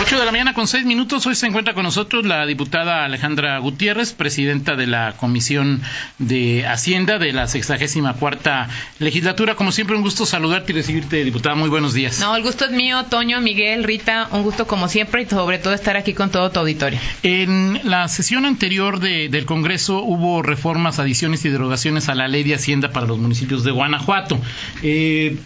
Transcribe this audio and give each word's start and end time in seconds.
8 0.00 0.18
de 0.18 0.24
la 0.24 0.32
mañana 0.32 0.54
con 0.54 0.66
6 0.66 0.84
minutos. 0.86 1.24
Hoy 1.26 1.36
se 1.36 1.46
encuentra 1.46 1.72
con 1.72 1.84
nosotros 1.84 2.26
la 2.26 2.44
diputada 2.46 3.04
Alejandra 3.04 3.56
Gutiérrez, 3.58 4.12
presidenta 4.12 4.74
de 4.74 4.88
la 4.88 5.12
Comisión 5.16 5.82
de 6.18 6.66
Hacienda 6.66 7.18
de 7.20 7.32
la 7.32 7.46
64 7.46 8.66
legislatura. 8.98 9.54
Como 9.54 9.70
siempre, 9.70 9.94
un 9.94 10.02
gusto 10.02 10.26
saludarte 10.26 10.72
y 10.72 10.74
recibirte, 10.74 11.22
diputada. 11.22 11.54
Muy 11.54 11.68
buenos 11.68 11.94
días. 11.94 12.18
No, 12.18 12.34
el 12.34 12.42
gusto 12.42 12.64
es 12.64 12.72
mío, 12.72 13.04
Toño, 13.04 13.40
Miguel, 13.40 13.84
Rita. 13.84 14.28
Un 14.32 14.42
gusto 14.42 14.66
como 14.66 14.88
siempre 14.88 15.22
y 15.22 15.26
sobre 15.26 15.58
todo 15.58 15.74
estar 15.74 15.96
aquí 15.96 16.12
con 16.12 16.28
todo 16.28 16.50
tu 16.50 16.58
auditorio. 16.58 16.98
En 17.22 17.80
la 17.84 18.08
sesión 18.08 18.46
anterior 18.46 18.98
del 18.98 19.46
Congreso 19.46 20.02
hubo 20.02 20.42
reformas, 20.42 20.98
adiciones 20.98 21.44
y 21.44 21.50
derogaciones 21.50 22.08
a 22.08 22.16
la 22.16 22.26
ley 22.26 22.42
de 22.42 22.56
Hacienda 22.56 22.90
para 22.90 23.06
los 23.06 23.18
municipios 23.18 23.62
de 23.62 23.70
Guanajuato. 23.70 24.40
Eh, 24.82 25.36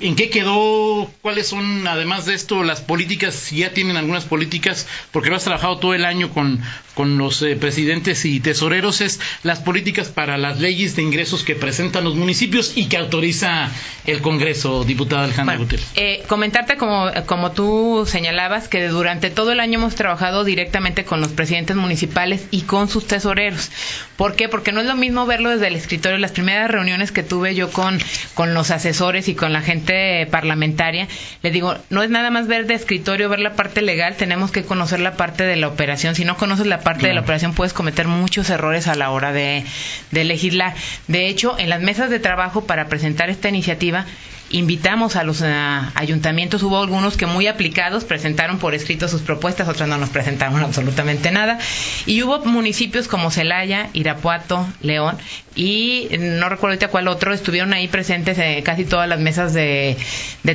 ¿En 0.00 0.16
qué 0.16 0.28
quedó? 0.28 1.08
¿Cuáles 1.22 1.46
son, 1.46 1.86
además 1.86 2.26
de 2.26 2.34
esto, 2.34 2.64
las 2.64 2.80
políticas? 2.80 3.34
Si 3.34 3.58
ya 3.58 3.72
tienen 3.72 3.96
algunas 3.96 4.24
políticas, 4.24 4.88
porque 5.12 5.30
lo 5.30 5.36
has 5.36 5.44
trabajado 5.44 5.78
todo 5.78 5.94
el 5.94 6.04
año 6.04 6.30
con, 6.30 6.60
con 6.94 7.16
los 7.16 7.40
eh, 7.42 7.54
presidentes 7.54 8.24
y 8.24 8.40
tesoreros, 8.40 9.00
es 9.00 9.20
las 9.44 9.60
políticas 9.60 10.08
para 10.08 10.36
las 10.36 10.58
leyes 10.58 10.96
de 10.96 11.02
ingresos 11.02 11.44
que 11.44 11.54
presentan 11.54 12.02
los 12.02 12.16
municipios 12.16 12.72
y 12.74 12.86
que 12.86 12.96
autoriza 12.96 13.70
el 14.04 14.20
Congreso, 14.20 14.82
diputada 14.82 15.24
Alejandra 15.24 15.56
Gutiérrez. 15.56 15.86
Eh, 15.94 16.24
comentarte, 16.26 16.76
como, 16.76 17.10
como 17.26 17.52
tú 17.52 18.04
señalabas, 18.04 18.66
que 18.66 18.88
durante 18.88 19.30
todo 19.30 19.52
el 19.52 19.60
año 19.60 19.78
hemos 19.78 19.94
trabajado 19.94 20.42
directamente 20.42 21.04
con 21.04 21.20
los 21.20 21.30
presidentes 21.30 21.76
municipales 21.76 22.48
y 22.50 22.62
con 22.62 22.88
sus 22.88 23.06
tesoreros. 23.06 23.70
¿Por 24.16 24.34
qué? 24.34 24.48
Porque 24.48 24.72
no 24.72 24.80
es 24.80 24.86
lo 24.86 24.96
mismo 24.96 25.24
verlo 25.24 25.50
desde 25.50 25.68
el 25.68 25.76
escritorio. 25.76 26.18
Las 26.18 26.32
primeras 26.32 26.68
reuniones 26.68 27.12
que 27.12 27.22
tuve 27.22 27.54
yo 27.54 27.70
con, 27.70 28.00
con 28.34 28.54
los 28.54 28.72
asesores 28.72 29.28
y 29.28 29.36
con 29.36 29.52
la 29.52 29.62
gente 29.62 29.93
parlamentaria, 30.30 31.08
le 31.42 31.50
digo, 31.50 31.76
no 31.90 32.02
es 32.02 32.10
nada 32.10 32.30
más 32.30 32.46
ver 32.46 32.66
de 32.66 32.74
escritorio, 32.74 33.28
ver 33.28 33.40
la 33.40 33.54
parte 33.54 33.82
legal, 33.82 34.16
tenemos 34.16 34.50
que 34.50 34.64
conocer 34.64 35.00
la 35.00 35.16
parte 35.16 35.44
de 35.44 35.56
la 35.56 35.68
operación. 35.68 36.14
Si 36.14 36.24
no 36.24 36.36
conoces 36.36 36.66
la 36.66 36.80
parte 36.80 37.06
de 37.06 37.14
la 37.14 37.20
operación, 37.20 37.54
puedes 37.54 37.72
cometer 37.72 38.06
muchos 38.08 38.50
errores 38.50 38.88
a 38.88 38.94
la 38.94 39.10
hora 39.10 39.32
de, 39.32 39.64
de 40.10 40.24
legislar. 40.24 40.74
De 41.08 41.28
hecho, 41.28 41.58
en 41.58 41.68
las 41.68 41.80
mesas 41.80 42.10
de 42.10 42.18
trabajo 42.20 42.64
para 42.66 42.86
presentar 42.88 43.30
esta 43.30 43.48
iniciativa, 43.48 44.06
invitamos 44.54 45.16
a 45.16 45.24
los 45.24 45.42
eh, 45.42 45.52
ayuntamientos, 45.94 46.62
hubo 46.62 46.80
algunos 46.80 47.16
que 47.16 47.26
muy 47.26 47.48
aplicados 47.48 48.04
presentaron 48.04 48.58
por 48.58 48.72
escrito 48.72 49.08
sus 49.08 49.20
propuestas, 49.20 49.68
otros 49.68 49.88
no 49.88 49.98
nos 49.98 50.10
presentaron 50.10 50.60
absolutamente 50.64 51.32
nada, 51.32 51.58
y 52.06 52.22
hubo 52.22 52.38
municipios 52.44 53.08
como 53.08 53.32
Celaya, 53.32 53.90
Irapuato, 53.94 54.64
León, 54.80 55.16
y 55.56 56.08
no 56.18 56.48
recuerdo 56.48 56.74
ahorita 56.74 56.88
cuál 56.88 57.08
otro, 57.08 57.32
estuvieron 57.32 57.72
ahí 57.72 57.88
presentes 57.88 58.38
en 58.38 58.62
casi 58.62 58.84
todas 58.84 59.08
las 59.08 59.20
mesas 59.20 59.52
de, 59.54 59.96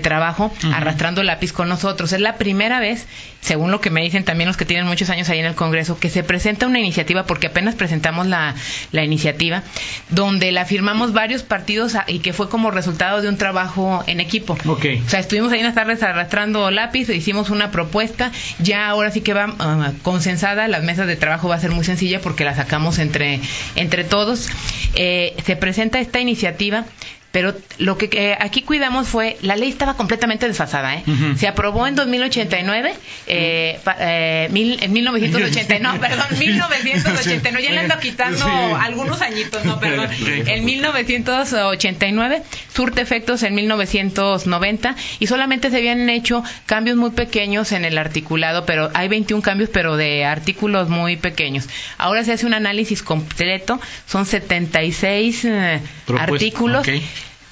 trabajo, 0.01 0.51
arrastrando 0.73 1.23
lápiz 1.23 1.51
con 1.51 1.69
nosotros. 1.69 2.13
Es 2.13 2.19
la 2.19 2.35
primera 2.35 2.79
vez, 2.79 3.05
según 3.41 3.71
lo 3.71 3.81
que 3.81 3.89
me 3.89 4.01
dicen 4.01 4.23
también 4.23 4.47
los 4.47 4.57
que 4.57 4.65
tienen 4.65 4.85
muchos 4.85 5.09
años 5.09 5.29
ahí 5.29 5.39
en 5.39 5.45
el 5.45 5.55
Congreso, 5.55 5.99
que 5.99 6.09
se 6.09 6.23
presenta 6.23 6.67
una 6.67 6.79
iniciativa, 6.79 7.25
porque 7.25 7.47
apenas 7.47 7.75
presentamos 7.75 8.27
la, 8.27 8.55
la 8.91 9.03
iniciativa, 9.03 9.63
donde 10.09 10.51
la 10.51 10.65
firmamos 10.65 11.13
varios 11.13 11.43
partidos 11.43 11.93
y 12.07 12.19
que 12.19 12.33
fue 12.33 12.49
como 12.49 12.71
resultado 12.71 13.21
de 13.21 13.29
un 13.29 13.37
trabajo 13.37 13.88
en 14.07 14.19
equipo. 14.19 14.57
Okay. 14.65 15.01
O 15.05 15.09
sea, 15.09 15.19
estuvimos 15.19 15.51
ahí 15.51 15.61
unas 15.61 15.75
tardes 15.75 16.01
arrastrando 16.03 16.71
lápiz, 16.71 17.09
hicimos 17.09 17.49
una 17.49 17.71
propuesta, 17.71 18.31
ya 18.59 18.87
ahora 18.87 19.11
sí 19.11 19.21
que 19.21 19.33
va 19.33 19.47
uh, 19.47 20.01
consensada, 20.01 20.67
las 20.67 20.83
mesas 20.83 21.07
de 21.07 21.15
trabajo 21.15 21.47
va 21.49 21.55
a 21.55 21.59
ser 21.59 21.71
muy 21.71 21.83
sencilla 21.83 22.21
porque 22.21 22.45
la 22.45 22.55
sacamos 22.55 22.99
entre, 22.99 23.39
entre 23.75 24.03
todos. 24.03 24.49
Eh, 24.95 25.35
se 25.45 25.55
presenta 25.55 25.99
esta 25.99 26.19
iniciativa 26.19 26.85
pero 27.31 27.53
lo 27.77 27.97
que 27.97 28.35
aquí 28.39 28.63
cuidamos 28.63 29.07
fue, 29.07 29.37
la 29.41 29.55
ley 29.55 29.69
estaba 29.69 29.95
completamente 29.95 30.47
desfasada, 30.47 30.95
¿eh? 30.95 31.03
Se 31.37 31.47
aprobó 31.47 31.85
en 31.85 31.95
2089, 31.95 32.93
eh, 33.27 33.79
eh, 33.99 34.47
mil, 34.51 34.81
en 34.81 34.91
1989, 34.91 35.79
no, 35.83 35.99
perdón, 36.01 36.25
1989, 36.39 37.63
ya 37.63 37.71
le 37.71 37.79
ando 37.81 37.99
quitando 37.99 38.45
algunos 38.75 39.21
añitos, 39.21 39.63
no, 39.63 39.79
perdón, 39.79 40.09
en 40.25 40.65
1989, 40.65 42.41
surte 42.73 43.01
efectos 43.01 43.43
en 43.43 43.53
1990 43.53 44.95
y 45.19 45.27
solamente 45.27 45.69
se 45.69 45.77
habían 45.77 46.09
hecho 46.09 46.43
cambios 46.65 46.97
muy 46.97 47.11
pequeños 47.11 47.71
en 47.73 47.85
el 47.85 47.99
articulado, 47.99 48.65
pero 48.65 48.89
hay 48.95 49.07
21 49.07 49.43
cambios, 49.43 49.69
pero 49.71 49.97
de 49.97 50.25
artículos 50.25 50.89
muy 50.89 51.15
pequeños. 51.15 51.69
Ahora 51.99 52.23
se 52.23 52.33
hace 52.33 52.47
un 52.47 52.55
análisis 52.55 53.03
completo, 53.03 53.79
son 54.07 54.25
76 54.25 55.45
eh, 55.45 55.81
artículos 56.17 56.87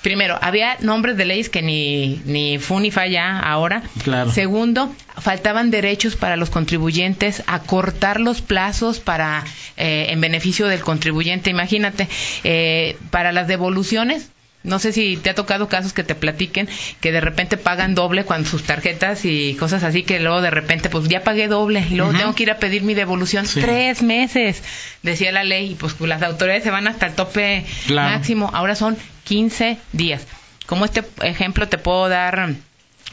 primero, 0.07 0.39
había 0.41 0.77
nombres 0.79 1.17
de 1.17 1.25
leyes 1.25 1.49
que 1.49 1.61
ni, 1.61 2.21
ni 2.23 2.59
fu 2.59 2.79
ni 2.79 2.91
fa 2.91 3.07
ya 3.07 3.37
ahora. 3.37 3.83
Claro. 4.05 4.31
Segundo, 4.31 4.89
faltaban 5.17 5.69
derechos 5.69 6.15
para 6.15 6.37
los 6.37 6.49
contribuyentes, 6.49 7.43
acortar 7.45 8.21
los 8.21 8.41
plazos 8.41 9.01
para 9.01 9.43
eh, 9.75 10.05
en 10.11 10.21
beneficio 10.21 10.67
del 10.67 10.79
contribuyente. 10.79 11.49
Imagínate, 11.49 12.07
eh, 12.45 12.95
para 13.11 13.33
las 13.33 13.49
devoluciones, 13.49 14.29
no 14.67 14.79
sé 14.79 14.91
si 14.91 15.17
te 15.17 15.31
ha 15.31 15.35
tocado 15.35 15.67
casos 15.67 15.93
que 15.93 16.03
te 16.03 16.13
platiquen 16.13 16.69
que 17.01 17.11
de 17.11 17.21
repente 17.21 17.57
pagan 17.57 17.95
doble 17.95 18.23
cuando 18.23 18.47
sus 18.47 18.63
tarjetas 18.63 19.25
y 19.25 19.55
cosas 19.55 19.83
así 19.83 20.03
que 20.03 20.19
luego 20.19 20.41
de 20.41 20.51
repente 20.51 20.89
pues 20.89 21.07
ya 21.07 21.23
pagué 21.23 21.47
doble 21.47 21.83
y 21.89 21.95
luego 21.95 22.13
tengo 22.13 22.35
que 22.35 22.43
ir 22.43 22.51
a 22.51 22.57
pedir 22.57 22.83
mi 22.83 22.93
devolución 22.93 23.45
tres 23.45 24.03
meses 24.03 24.61
decía 25.03 25.31
la 25.31 25.43
ley 25.43 25.71
y 25.71 25.75
pues 25.75 25.99
las 26.01 26.21
autoridades 26.21 26.63
se 26.63 26.71
van 26.71 26.87
hasta 26.87 27.07
el 27.07 27.13
tope 27.13 27.65
máximo. 27.89 28.49
Ahora 28.53 28.75
son 28.75 28.97
15 29.23 29.77
días. 29.93 30.25
Como 30.65 30.85
este 30.85 31.03
ejemplo 31.21 31.67
te 31.67 31.77
puedo 31.77 32.09
dar 32.09 32.49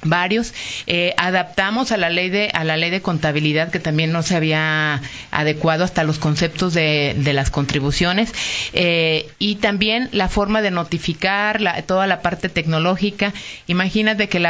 varios 0.02 0.52
eh, 0.86 1.14
adaptamos 1.16 1.92
a 1.92 1.96
la 1.96 2.10
ley 2.10 2.30
de 2.30 2.50
a 2.52 2.64
la 2.64 2.76
ley 2.76 2.90
de 2.90 3.00
contabilidad 3.00 3.70
que 3.70 3.80
también 3.80 4.12
no 4.12 4.22
se 4.22 4.36
había 4.36 5.00
adecuado 5.30 5.84
hasta 5.84 6.04
los 6.04 6.18
conceptos 6.18 6.74
de, 6.74 7.14
de 7.16 7.32
las 7.32 7.50
contribuciones 7.50 8.32
eh, 8.72 9.26
y 9.38 9.56
también 9.56 10.08
la 10.12 10.28
forma 10.28 10.62
de 10.62 10.70
notificar 10.70 11.60
la, 11.60 11.82
toda 11.82 12.06
la 12.06 12.20
parte 12.22 12.48
tecnológica. 12.48 13.32
Imagínate 13.66 14.28
que 14.28 14.40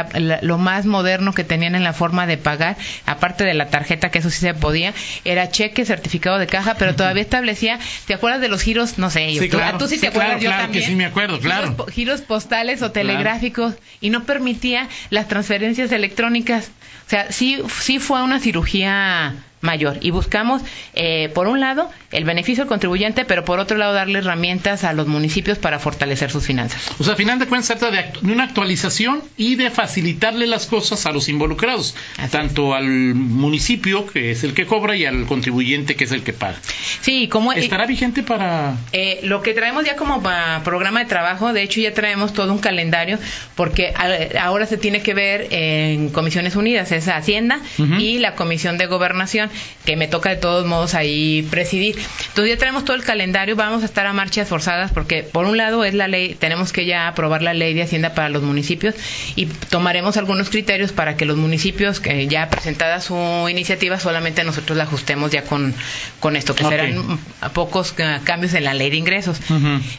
lo 0.41 0.57
más 0.57 0.85
moderno 0.85 1.33
que 1.33 1.43
tenían 1.43 1.75
en 1.75 1.83
la 1.83 1.93
forma 1.93 2.27
de 2.27 2.37
pagar 2.37 2.77
aparte 3.05 3.43
de 3.43 3.53
la 3.53 3.67
tarjeta 3.67 4.09
que 4.09 4.19
eso 4.19 4.29
sí 4.29 4.39
se 4.39 4.53
podía 4.53 4.93
era 5.23 5.49
cheque 5.49 5.85
certificado 5.85 6.37
de 6.37 6.47
caja 6.47 6.75
pero 6.77 6.95
todavía 6.95 7.21
establecía 7.21 7.79
te 8.07 8.13
acuerdas 8.13 8.41
de 8.41 8.47
los 8.47 8.61
giros 8.61 8.97
no 8.97 9.09
sé 9.09 9.29
sí, 9.37 9.49
claro, 9.49 9.77
tú, 9.77 9.87
sí 9.87 9.99
te 9.99 10.07
acuerdas 10.07 10.41
yo 10.41 10.49
también 10.49 10.71
que 10.71 10.81
sí 10.81 10.95
me 10.95 11.05
acuerdo 11.05 11.39
claro. 11.39 11.75
Giros, 11.91 12.21
postales 12.21 12.81
o 12.81 12.91
telegráficos 12.91 13.75
y 14.01 14.09
no 14.09 14.23
permitía 14.23 14.87
las 15.09 15.25
transferencias 15.45 15.91
electrónicas. 15.91 16.71
O 17.05 17.09
sea, 17.09 17.31
sí, 17.31 17.61
sí 17.81 17.99
fue 17.99 18.23
una 18.23 18.39
cirugía 18.39 19.35
mayor. 19.65 19.97
Y 20.01 20.11
buscamos, 20.11 20.61
eh, 20.93 21.29
por 21.33 21.47
un 21.47 21.59
lado, 21.59 21.89
el 22.11 22.23
beneficio 22.23 22.63
del 22.63 22.69
contribuyente, 22.69 23.25
pero 23.25 23.43
por 23.43 23.59
otro 23.59 23.77
lado, 23.77 23.93
darle 23.93 24.19
herramientas 24.19 24.83
a 24.83 24.93
los 24.93 25.07
municipios 25.07 25.57
para 25.57 25.79
fortalecer 25.79 26.31
sus 26.31 26.45
finanzas. 26.45 26.91
O 26.99 27.03
sea, 27.03 27.13
a 27.13 27.17
final 27.17 27.39
de 27.39 27.47
cuentas, 27.47 27.67
se 27.67 27.75
trata 27.75 27.95
de, 27.95 28.31
una 28.31 28.45
actualización 28.45 29.21
y 29.35 29.55
de 29.55 29.69
facilitarle 29.69 30.47
las 30.47 30.67
cosas 30.67 31.05
a 31.05 31.11
los 31.11 31.27
involucrados, 31.27 31.95
tanto 32.31 32.73
al 32.73 32.85
municipio, 32.85 34.05
que 34.07 34.31
es 34.31 34.43
el 34.43 34.53
que 34.53 34.65
cobra, 34.65 34.95
y 34.95 35.05
al 35.05 35.25
contribuyente, 35.25 35.95
que 35.95 36.05
es 36.05 36.11
el 36.11 36.23
que 36.23 36.33
paga. 36.33 36.57
Sí, 37.01 37.27
como. 37.27 37.51
¿Estará 37.51 37.85
vigente 37.85 38.23
para.? 38.23 38.77
Eh, 38.93 39.19
lo 39.23 39.41
que 39.41 39.53
traemos 39.53 39.85
ya 39.85 39.95
como 39.95 40.21
programa 40.63 40.99
de 40.99 41.05
trabajo, 41.05 41.51
de 41.51 41.63
hecho, 41.63 41.81
ya 41.81 41.93
traemos 41.93 42.33
todo 42.33 42.53
un 42.53 42.59
calendario, 42.59 43.19
porque 43.55 43.93
ahora 44.39 44.65
se 44.65 44.77
tiene 44.77 45.01
que 45.01 45.13
ver 45.13 45.47
en 45.51 46.09
Comisiones 46.09 46.55
Unidas, 46.55 46.91
es 46.91 47.07
Hacienda 47.07 47.59
y 47.99 48.19
la 48.19 48.35
Comisión 48.35 48.77
de 48.77 48.85
Gobernación 48.85 49.49
que 49.85 49.95
me 49.95 50.07
toca 50.07 50.29
de 50.29 50.37
todos 50.37 50.65
modos 50.65 50.95
ahí 50.95 51.47
presidir. 51.49 51.95
Entonces 52.27 52.53
ya 52.53 52.57
tenemos 52.57 52.85
todo 52.85 52.95
el 52.95 53.03
calendario, 53.03 53.55
vamos 53.55 53.83
a 53.83 53.85
estar 53.85 54.05
a 54.07 54.13
marchas 54.13 54.47
forzadas 54.47 54.91
porque 54.91 55.23
por 55.23 55.45
un 55.45 55.57
lado 55.57 55.83
es 55.85 55.93
la 55.93 56.07
ley, 56.07 56.35
tenemos 56.35 56.73
que 56.73 56.85
ya 56.85 57.07
aprobar 57.07 57.41
la 57.41 57.53
ley 57.53 57.73
de 57.73 57.83
Hacienda 57.83 58.13
para 58.13 58.29
los 58.29 58.43
municipios 58.43 58.95
y 59.35 59.45
tomaremos 59.45 60.17
algunos 60.17 60.49
criterios 60.49 60.91
para 60.91 61.17
que 61.17 61.25
los 61.25 61.37
municipios 61.37 61.99
que 61.99 62.27
ya 62.27 62.49
presentada 62.49 62.99
su 63.01 63.15
iniciativa 63.49 63.99
solamente 63.99 64.43
nosotros 64.43 64.77
la 64.77 64.85
ajustemos 64.85 65.31
ya 65.31 65.43
con, 65.43 65.73
con 66.19 66.35
esto, 66.35 66.55
que 66.55 66.63
serán 66.63 67.19
pocos 67.53 67.93
eh, 67.97 68.19
cambios 68.23 68.53
en 68.53 68.63
la 68.63 68.73
ley 68.73 68.89
de 68.89 68.97
ingresos. 68.97 69.39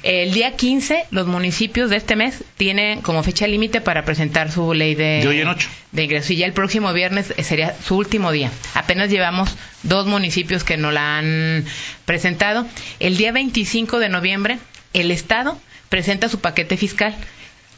El 0.03 0.33
día 0.33 0.57
15 0.57 1.07
los 1.11 1.27
municipios 1.27 1.91
de 1.91 1.97
este 1.97 2.17
mes 2.17 2.43
tienen 2.57 3.03
como 3.03 3.23
fecha 3.23 3.47
límite 3.47 3.81
para 3.81 4.05
presentar 4.05 4.51
su 4.51 4.75
ley 4.75 4.95
de, 4.95 5.57
de 5.93 6.05
ingresos 6.05 6.31
y 6.31 6.37
ya 6.37 6.47
el 6.47 6.53
próximo 6.53 6.93
viernes 6.93 7.33
sería 7.43 7.75
su 7.87 7.97
último 7.97 8.33
día. 8.33 8.51
Apenas 8.75 9.11
llevamos 9.11 9.46
dos 9.83 10.07
municipios 10.07 10.65
que 10.65 10.77
no 10.77 10.91
la 10.91 11.19
han 11.19 11.65
presentado. 12.05 12.67
El 13.01 13.17
día 13.17 13.33
25 13.33 13.99
de 13.99 14.09
noviembre, 14.09 14.59
el 14.93 15.11
Estado 15.11 15.59
presenta 15.89 16.29
su 16.29 16.41
paquete 16.41 16.77
fiscal. 16.77 17.15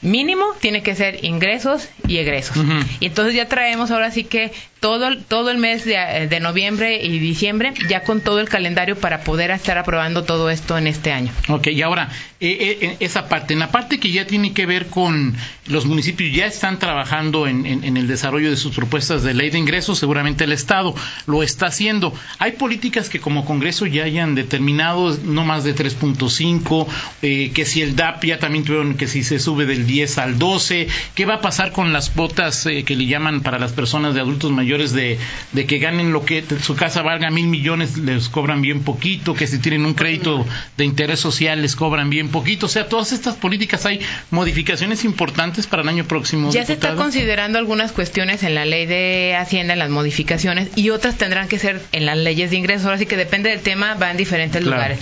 Mínimo 0.00 0.44
tiene 0.60 0.82
que 0.82 0.94
ser 0.94 1.24
ingresos 1.24 1.88
y 2.06 2.18
egresos. 2.18 2.56
Y 3.00 3.06
entonces 3.06 3.34
ya 3.34 3.48
traemos 3.48 3.90
ahora 3.90 4.10
sí 4.12 4.22
que 4.24 4.52
todo, 4.80 5.16
todo 5.16 5.50
el 5.50 5.58
mes 5.58 5.84
de, 5.84 6.26
de, 6.28 6.40
noviembre 6.40 7.04
y 7.04 7.19
diciembre, 7.19 7.75
ya 7.88 8.02
con 8.02 8.20
todo 8.20 8.40
el 8.40 8.48
calendario 8.48 8.96
para 8.96 9.22
poder 9.22 9.50
estar 9.50 9.78
aprobando 9.78 10.25
todo 10.25 10.50
esto 10.50 10.78
en 10.78 10.86
este 10.86 11.12
año. 11.12 11.32
Ok, 11.48 11.69
y 11.69 11.82
ahora, 11.82 12.08
eh, 12.40 12.78
eh, 12.80 12.96
esa 13.00 13.28
parte, 13.28 13.54
en 13.54 13.60
la 13.60 13.70
parte 13.70 13.98
que 13.98 14.12
ya 14.12 14.26
tiene 14.26 14.52
que 14.52 14.66
ver 14.66 14.86
con 14.86 15.34
los 15.66 15.86
municipios, 15.86 16.34
ya 16.34 16.46
están 16.46 16.78
trabajando 16.78 17.46
en, 17.46 17.66
en, 17.66 17.96
el 17.96 18.06
desarrollo 18.06 18.50
de 18.50 18.56
sus 18.56 18.75
propuestas 18.75 19.22
de 19.22 19.34
ley 19.34 19.50
de 19.50 19.58
ingresos, 19.58 19.98
seguramente 19.98 20.44
el 20.44 20.52
Estado 20.52 20.94
lo 21.26 21.42
está 21.42 21.66
haciendo. 21.66 22.14
Hay 22.38 22.52
políticas 22.52 23.08
que 23.08 23.20
como 23.20 23.44
Congreso 23.44 23.86
ya 23.86 24.04
hayan 24.04 24.34
determinado 24.34 25.16
no 25.25 25.44
más 25.44 25.64
de 25.64 25.75
3.5, 25.75 26.86
eh, 27.22 27.50
que 27.52 27.64
si 27.64 27.82
el 27.82 27.96
DAP 27.96 28.25
ya 28.25 28.38
también 28.38 28.64
tuvieron 28.64 28.94
que 28.94 29.08
si 29.08 29.25
se 29.25 29.38
sube 29.38 29.66
del 29.66 29.86
10 29.86 30.19
al 30.19 30.38
12, 30.38 30.88
¿qué 31.14 31.26
va 31.26 31.34
a 31.34 31.40
pasar 31.40 31.72
con 31.72 31.92
las 31.92 32.10
cuotas 32.10 32.66
eh, 32.66 32.84
que 32.84 32.96
le 32.96 33.06
llaman 33.06 33.40
para 33.40 33.58
las 33.58 33.72
personas 33.72 34.14
de 34.14 34.20
adultos 34.20 34.50
mayores? 34.50 34.67
De, 34.76 35.18
de 35.52 35.66
que 35.66 35.78
ganen 35.78 36.12
lo 36.12 36.24
que 36.24 36.44
su 36.62 36.76
casa 36.76 37.02
valga 37.02 37.30
mil 37.30 37.46
millones, 37.46 37.96
les 37.96 38.28
cobran 38.28 38.60
bien 38.60 38.82
poquito, 38.82 39.34
que 39.34 39.46
si 39.46 39.58
tienen 39.58 39.86
un 39.86 39.94
crédito 39.94 40.44
de 40.76 40.84
interés 40.84 41.20
social 41.20 41.62
les 41.62 41.74
cobran 41.74 42.10
bien 42.10 42.28
poquito. 42.28 42.66
O 42.66 42.68
sea, 42.68 42.88
todas 42.88 43.12
estas 43.12 43.36
políticas 43.36 43.86
hay 43.86 44.00
modificaciones 44.30 45.04
importantes 45.04 45.66
para 45.66 45.82
el 45.82 45.88
año 45.88 46.04
próximo. 46.04 46.52
Ya 46.52 46.66
se 46.66 46.74
está 46.74 46.94
considerando 46.94 47.58
algunas 47.58 47.92
cuestiones 47.92 48.42
en 48.42 48.54
la 48.54 48.66
ley 48.66 48.86
de 48.86 49.36
Hacienda, 49.38 49.72
en 49.72 49.78
las 49.78 49.90
modificaciones, 49.90 50.68
y 50.76 50.90
otras 50.90 51.16
tendrán 51.16 51.48
que 51.48 51.58
ser 51.58 51.80
en 51.92 52.04
las 52.04 52.18
leyes 52.18 52.50
de 52.50 52.56
ingresos. 52.56 52.84
Ahora 52.84 52.98
sí 52.98 53.06
que 53.06 53.16
depende 53.16 53.50
del 53.50 53.60
tema, 53.60 53.94
va 53.94 54.10
en 54.10 54.16
diferentes 54.16 54.62
lugares. 54.62 54.98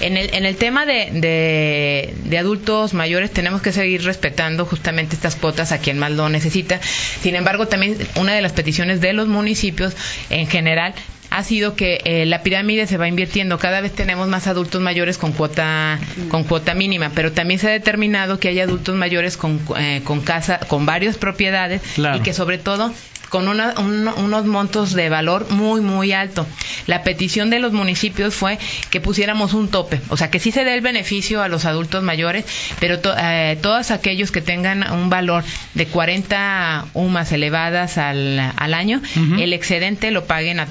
En 0.00 0.16
el, 0.16 0.32
en 0.34 0.46
el 0.46 0.56
tema 0.56 0.86
de, 0.86 1.10
de, 1.12 2.14
de 2.24 2.38
adultos 2.38 2.94
mayores 2.94 3.30
tenemos 3.30 3.60
que 3.60 3.72
seguir 3.72 4.02
respetando 4.04 4.64
justamente 4.64 5.14
estas 5.14 5.36
cuotas 5.36 5.72
a 5.72 5.78
quien 5.78 5.98
más 5.98 6.12
lo 6.12 6.28
necesita. 6.28 6.80
Sin 7.20 7.34
embargo, 7.34 7.68
también 7.68 7.96
una 8.14 8.32
de 8.32 8.40
las 8.40 8.52
peticiones 8.52 9.00
de 9.00 9.09
los 9.12 9.28
municipios 9.28 9.96
en 10.30 10.46
general 10.46 10.94
ha 11.30 11.44
sido 11.44 11.76
que 11.76 12.00
eh, 12.04 12.26
la 12.26 12.42
pirámide 12.42 12.86
se 12.86 12.96
va 12.96 13.08
invirtiendo. 13.08 13.58
Cada 13.58 13.80
vez 13.80 13.92
tenemos 13.92 14.28
más 14.28 14.46
adultos 14.46 14.80
mayores 14.80 15.16
con 15.16 15.32
cuota 15.32 15.98
con 16.28 16.44
cuota 16.44 16.74
mínima, 16.74 17.12
pero 17.14 17.32
también 17.32 17.60
se 17.60 17.68
ha 17.68 17.72
determinado 17.72 18.38
que 18.40 18.48
hay 18.48 18.60
adultos 18.60 18.96
mayores 18.96 19.36
con, 19.36 19.60
eh, 19.78 20.02
con 20.04 20.20
casa, 20.20 20.58
con 20.66 20.86
varias 20.86 21.16
propiedades 21.16 21.82
y 21.96 22.20
que 22.20 22.32
sobre 22.34 22.58
todo 22.58 22.92
con 23.30 23.48
unos 23.48 24.44
montos 24.44 24.92
de 24.92 25.08
valor 25.08 25.50
muy, 25.50 25.80
muy 25.80 26.12
alto. 26.12 26.46
La 26.86 27.02
petición 27.02 27.48
de 27.48 27.60
los 27.60 27.72
municipios 27.72 28.34
fue 28.34 28.58
que 28.90 29.00
pusiéramos 29.00 29.54
un 29.54 29.68
tope, 29.68 30.00
o 30.08 30.16
sea, 30.16 30.30
que 30.30 30.40
sí 30.40 30.50
se 30.50 30.64
dé 30.64 30.74
el 30.74 30.80
beneficio 30.80 31.42
a 31.42 31.48
los 31.48 31.64
adultos 31.64 32.02
mayores, 32.02 32.44
pero 32.80 32.98
eh, 33.18 33.56
todos 33.62 33.90
aquellos 33.92 34.30
que 34.30 34.40
tengan 34.40 34.90
un 34.92 35.08
valor 35.08 35.44
de 35.74 35.86
40 35.86 36.86
UMAS 36.94 37.32
elevadas 37.32 37.98
al, 37.98 38.38
al 38.38 38.74
año, 38.74 39.00
el 39.38 39.52
excedente 39.52 40.10
lo 40.10 40.24
paguen 40.24 40.60
a, 40.60 40.66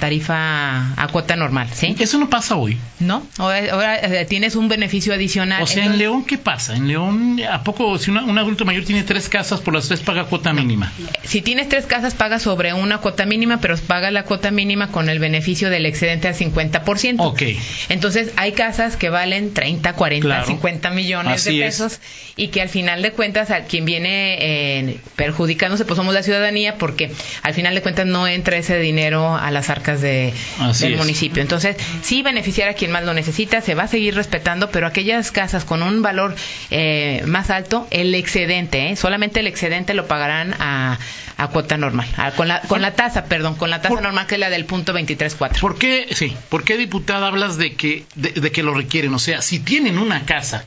tarifa, 0.00 0.92
a 1.00 1.08
cuota 1.12 1.36
normal, 1.36 1.68
¿sí? 1.74 1.94
Eso 1.98 2.18
no 2.18 2.30
pasa 2.30 2.56
hoy. 2.56 2.78
No, 2.98 3.26
ahora, 3.36 3.98
eh, 3.98 4.24
tienes 4.24 4.56
un 4.56 4.68
beneficio 4.68 5.12
adicional. 5.12 5.62
O 5.62 5.66
sea, 5.66 5.84
en 5.84 5.98
León, 5.98 6.24
¿qué 6.24 6.38
pasa? 6.38 6.74
En 6.76 6.88
León, 6.88 7.40
¿a 7.50 7.62
poco 7.62 7.98
si 7.98 8.10
un 8.10 8.38
adulto 8.38 8.64
mayor 8.64 8.84
tiene 8.84 9.02
tres 9.02 9.28
casas, 9.28 9.60
por 9.60 9.74
las 9.74 9.88
tres 9.88 10.00
paga 10.00 10.24
cuota 10.24 10.52
mínima? 10.54 10.92
Si 11.24 11.42
tiene 11.42 11.57
tienes 11.58 11.70
tres 11.70 11.86
casas, 11.86 12.14
pagas 12.14 12.42
sobre 12.42 12.72
una 12.72 12.98
cuota 12.98 13.26
mínima, 13.26 13.60
pero 13.60 13.76
paga 13.78 14.12
la 14.12 14.22
cuota 14.22 14.52
mínima 14.52 14.92
con 14.92 15.08
el 15.08 15.18
beneficio 15.18 15.70
del 15.70 15.86
excedente 15.86 16.28
al 16.28 16.36
50%. 16.36 17.16
Ok. 17.18 17.42
Entonces, 17.88 18.30
hay 18.36 18.52
casas 18.52 18.96
que 18.96 19.10
valen 19.10 19.52
30, 19.52 19.92
40, 19.94 20.44
50 20.44 20.90
millones 20.90 21.42
de 21.42 21.58
pesos 21.58 21.98
y 22.36 22.48
que 22.48 22.62
al 22.62 22.68
final 22.68 23.02
de 23.02 23.10
cuentas, 23.10 23.50
a 23.50 23.64
quien 23.64 23.84
viene 23.84 24.36
eh, 24.40 25.00
perjudicándose, 25.16 25.84
pues 25.84 25.96
somos 25.96 26.14
la 26.14 26.22
ciudadanía, 26.22 26.76
porque 26.76 27.10
al 27.42 27.54
final 27.54 27.74
de 27.74 27.82
cuentas 27.82 28.06
no 28.06 28.28
entra 28.28 28.56
ese 28.56 28.78
dinero 28.78 29.34
a 29.34 29.50
las 29.50 29.68
arcas 29.68 30.00
de, 30.00 30.32
del 30.78 30.96
municipio. 30.96 31.42
Entonces, 31.42 31.76
sí 32.02 32.22
beneficiar 32.22 32.68
a 32.68 32.74
quien 32.74 32.92
más 32.92 33.02
lo 33.02 33.14
necesita, 33.14 33.62
se 33.62 33.74
va 33.74 33.82
a 33.84 33.88
seguir 33.88 34.14
respetando, 34.14 34.70
pero 34.70 34.86
aquellas 34.86 35.32
casas 35.32 35.64
con 35.64 35.82
un 35.82 36.02
valor 36.02 36.36
eh, 36.70 37.24
más 37.26 37.50
alto, 37.50 37.88
el 37.90 38.14
excedente, 38.14 38.90
¿eh? 38.90 38.96
solamente 38.96 39.40
el 39.40 39.48
excedente 39.48 39.92
lo 39.94 40.06
pagarán 40.06 40.54
a, 40.60 41.00
a 41.38 41.47
cuota 41.50 41.76
normal, 41.76 42.08
ah, 42.16 42.32
con 42.32 42.48
la, 42.48 42.60
con 42.62 42.80
la 42.80 42.94
tasa, 42.94 43.24
perdón, 43.24 43.54
con 43.56 43.70
la 43.70 43.80
tasa 43.80 44.00
normal 44.00 44.26
que 44.26 44.34
es 44.34 44.40
la 44.40 44.50
del 44.50 44.64
punto 44.64 44.92
23.4. 44.92 45.60
¿Por 45.60 45.78
qué, 45.78 46.08
sí, 46.12 46.36
por 46.48 46.64
qué 46.64 46.76
diputada 46.76 47.28
hablas 47.28 47.56
de 47.56 47.74
que, 47.74 48.06
de, 48.14 48.52
que 48.52 48.62
lo 48.62 48.74
requieren? 48.74 49.14
O 49.14 49.18
sea, 49.18 49.42
si 49.42 49.60
tienen 49.60 49.98
una 49.98 50.26
casa 50.26 50.64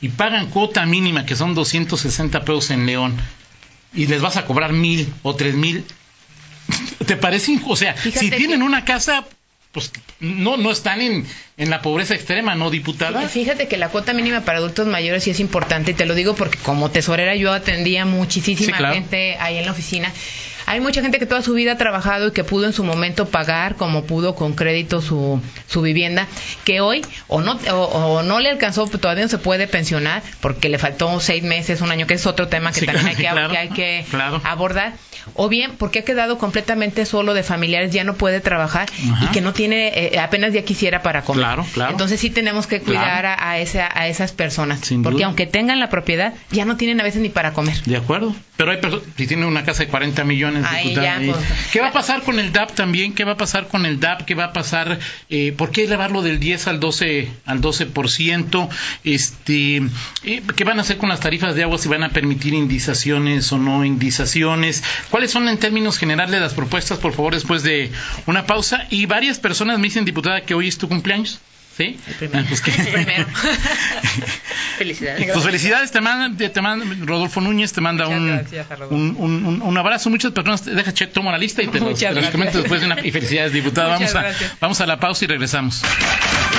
y 0.00 0.08
pagan 0.08 0.50
cuota 0.50 0.84
mínima, 0.86 1.26
que 1.26 1.36
son 1.36 1.54
260 1.54 2.40
pesos 2.40 2.70
en 2.70 2.86
León, 2.86 3.16
y 3.92 4.06
les 4.06 4.20
vas 4.20 4.36
a 4.36 4.44
cobrar 4.44 4.72
mil 4.72 5.12
o 5.22 5.34
tres 5.34 5.54
mil, 5.54 5.84
¿te 7.06 7.16
parece? 7.16 7.58
O 7.66 7.76
sea, 7.76 7.96
si 7.96 8.30
tienen 8.30 8.62
una 8.62 8.84
casa, 8.84 9.24
pues 9.74 9.90
no, 10.20 10.56
no 10.56 10.70
están 10.70 11.00
en, 11.00 11.26
en 11.56 11.68
la 11.68 11.82
pobreza 11.82 12.14
extrema, 12.14 12.54
¿no, 12.54 12.70
diputada? 12.70 13.28
Fíjate 13.28 13.66
que 13.66 13.76
la 13.76 13.88
cuota 13.88 14.12
mínima 14.12 14.42
para 14.42 14.58
adultos 14.58 14.86
mayores 14.86 15.24
sí 15.24 15.30
es 15.30 15.40
importante 15.40 15.90
y 15.90 15.94
te 15.94 16.06
lo 16.06 16.14
digo 16.14 16.36
porque 16.36 16.58
como 16.58 16.92
tesorera 16.92 17.34
yo 17.34 17.52
atendía 17.52 18.06
muchísima 18.06 18.92
gente 18.92 19.36
ahí 19.40 19.58
en 19.58 19.66
la 19.66 19.72
oficina 19.72 20.12
hay 20.66 20.80
mucha 20.80 21.02
gente 21.02 21.18
que 21.18 21.26
toda 21.26 21.42
su 21.42 21.54
vida 21.54 21.72
ha 21.72 21.76
trabajado 21.76 22.28
y 22.28 22.30
que 22.32 22.44
pudo 22.44 22.66
en 22.66 22.72
su 22.72 22.84
momento 22.84 23.26
pagar 23.26 23.76
como 23.76 24.04
pudo 24.04 24.34
con 24.34 24.54
crédito 24.54 25.00
su, 25.00 25.40
su 25.66 25.82
vivienda, 25.82 26.26
que 26.64 26.80
hoy 26.80 27.02
o 27.28 27.40
no, 27.40 27.58
o, 27.72 28.22
no 28.22 28.40
le 28.40 28.50
alcanzó, 28.50 28.86
todavía 28.86 29.24
no 29.24 29.28
se 29.28 29.38
puede 29.38 29.66
pensionar 29.66 30.22
porque 30.40 30.68
le 30.68 30.78
faltó 30.78 31.20
seis 31.20 31.42
meses, 31.42 31.80
un 31.80 31.90
año, 31.90 32.06
que 32.06 32.14
es 32.14 32.26
otro 32.26 32.48
tema 32.48 32.72
que 32.72 32.82
también 32.82 33.06
hay 33.06 33.16
que, 33.16 33.28
hay 33.28 33.68
que 33.68 34.04
abordar, 34.44 34.94
o 35.34 35.48
bien 35.48 35.72
porque 35.78 36.00
ha 36.00 36.04
quedado 36.04 36.38
completamente 36.38 37.06
solo 37.06 37.34
de 37.34 37.42
familiares, 37.42 37.92
ya 37.92 38.04
no 38.04 38.14
puede 38.14 38.40
trabajar 38.40 38.88
y 39.22 39.26
que 39.28 39.40
no 39.40 39.52
tiene, 39.52 39.88
eh, 39.94 40.18
apenas 40.18 40.52
ya 40.52 40.62
quisiera 40.62 41.02
para 41.02 41.22
comer. 41.22 41.46
Entonces 41.90 42.20
sí 42.20 42.30
tenemos 42.30 42.66
que 42.66 42.80
cuidar 42.80 43.26
a, 43.26 43.58
esa, 43.58 43.88
a 43.92 44.08
esas 44.08 44.32
personas, 44.32 44.80
porque 45.02 45.24
aunque 45.24 45.46
tengan 45.46 45.80
la 45.80 45.88
propiedad, 45.88 46.34
ya 46.50 46.64
no 46.64 46.76
tienen 46.76 47.00
a 47.00 47.04
veces 47.04 47.22
ni 47.22 47.28
para 47.28 47.52
comer. 47.52 47.82
De 47.84 47.96
acuerdo. 47.96 48.34
Pero 48.56 48.70
hay 48.70 48.78
personas, 48.78 49.04
si 49.16 49.26
tienen 49.26 49.46
una 49.46 49.64
casa 49.64 49.82
de 49.82 49.88
40 49.88 50.22
millones, 50.24 50.53
pues, 50.62 51.38
¿qué 51.72 51.80
va 51.80 51.88
a 51.88 51.92
pasar 51.92 52.22
con 52.22 52.38
el 52.38 52.52
DAP 52.52 52.74
también? 52.74 53.14
¿Qué 53.14 53.24
va 53.24 53.32
a 53.32 53.36
pasar 53.36 53.68
con 53.68 53.86
el 53.86 54.00
DAP? 54.00 54.22
¿Qué 54.22 54.34
va 54.34 54.44
a 54.44 54.52
pasar? 54.52 54.98
Eh, 55.30 55.52
¿Por 55.56 55.70
qué 55.70 55.84
elevarlo 55.84 56.22
del 56.22 56.40
10 56.40 56.68
al 56.68 56.80
12 56.80 57.30
al 57.46 57.60
12%? 57.60 58.68
Este, 59.04 59.76
eh, 60.24 60.42
¿Qué 60.56 60.64
van 60.64 60.78
a 60.78 60.82
hacer 60.82 60.98
con 60.98 61.08
las 61.08 61.20
tarifas 61.20 61.54
de 61.54 61.62
agua? 61.62 61.78
¿Si 61.78 61.88
van 61.88 62.02
a 62.02 62.10
permitir 62.10 62.54
indizaciones 62.54 63.52
o 63.52 63.58
no 63.58 63.84
indizaciones? 63.84 64.82
¿Cuáles 65.10 65.30
son 65.30 65.48
en 65.48 65.58
términos 65.58 65.98
generales 65.98 66.40
las 66.40 66.54
propuestas? 66.54 66.98
Por 66.98 67.12
favor, 67.12 67.34
después 67.34 67.62
de 67.62 67.90
una 68.26 68.46
pausa. 68.46 68.86
Y 68.90 69.06
varias 69.06 69.38
personas 69.38 69.78
me 69.78 69.84
dicen, 69.84 70.04
diputada, 70.04 70.42
que 70.42 70.54
hoy 70.54 70.68
es 70.68 70.78
tu 70.78 70.88
cumpleaños. 70.88 71.40
¿Sí? 71.76 71.98
El 72.06 72.14
primero. 72.14 72.46
Pues 72.48 72.60
primero. 72.92 73.26
felicidades. 74.78 75.32
Pues 75.32 75.44
felicidades, 75.44 75.90
te 75.90 76.00
manda, 76.00 76.50
te 76.50 76.60
manda, 76.60 76.86
Rodolfo 77.04 77.40
Núñez 77.40 77.72
te 77.72 77.80
manda 77.80 78.06
un, 78.06 78.46
un, 78.90 79.62
un, 79.62 79.78
abrazo. 79.78 80.08
Muchas 80.08 80.30
personas, 80.30 80.64
deja, 80.64 80.94
che, 80.94 81.08
tomo 81.08 81.32
la 81.32 81.38
lista 81.38 81.62
y 81.62 81.66
te, 81.66 81.80
los, 81.80 82.30
comento 82.30 82.58
después 82.58 82.80
de 82.80 82.86
una. 82.86 83.00
Y 83.04 83.10
felicidades, 83.10 83.52
diputada. 83.52 83.88
vamos 83.88 84.14
a, 84.14 84.24
vamos 84.60 84.80
a 84.80 84.86
la 84.86 85.00
pausa 85.00 85.24
y 85.24 85.28
regresamos. 85.28 85.82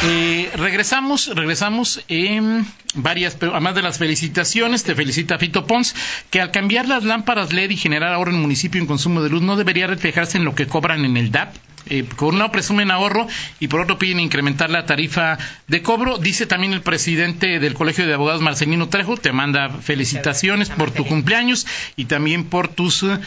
Eh, 0.03 0.51
regresamos, 0.55 1.33
regresamos 1.33 2.03
en 2.09 2.65
varias, 2.95 3.35
pero 3.35 3.53
además 3.53 3.75
de 3.75 3.83
las 3.83 3.97
felicitaciones, 3.97 4.83
te 4.83 4.95
felicita 4.95 5.37
Fito 5.37 5.65
Pons, 5.65 5.95
que 6.29 6.41
al 6.41 6.51
cambiar 6.51 6.87
las 6.87 7.03
lámparas 7.05 7.53
LED 7.53 7.69
y 7.69 7.77
generar 7.77 8.13
ahorro 8.13 8.31
en 8.31 8.37
el 8.37 8.41
municipio 8.41 8.81
en 8.81 8.87
consumo 8.87 9.21
de 9.21 9.29
luz 9.29 9.41
no 9.41 9.55
debería 9.55 9.87
reflejarse 9.87 10.37
en 10.37 10.43
lo 10.43 10.55
que 10.55 10.67
cobran 10.67 11.05
en 11.05 11.15
el 11.15 11.31
DAP 11.31 11.55
eh, 11.87 12.03
por 12.03 12.33
un 12.33 12.39
lado 12.39 12.51
presumen 12.51 12.91
ahorro 12.91 13.27
y 13.59 13.67
por 13.67 13.81
otro 13.81 13.97
piden 13.97 14.19
incrementar 14.19 14.69
la 14.69 14.85
tarifa 14.85 15.37
de 15.67 15.81
cobro. 15.81 16.17
Dice 16.17 16.45
también 16.45 16.73
el 16.73 16.81
presidente 16.81 17.59
del 17.59 17.73
Colegio 17.73 18.05
de 18.07 18.13
Abogados, 18.13 18.41
Marcelino 18.41 18.89
Trejo, 18.89 19.17
te 19.17 19.31
manda 19.31 19.69
felicitaciones 19.69 20.69
por 20.69 20.91
tu 20.91 21.05
cumpleaños 21.05 21.65
y 21.95 22.05
también 22.05 22.45
por 22.45 22.67
tus, 22.67 23.03
eh, 23.03 23.19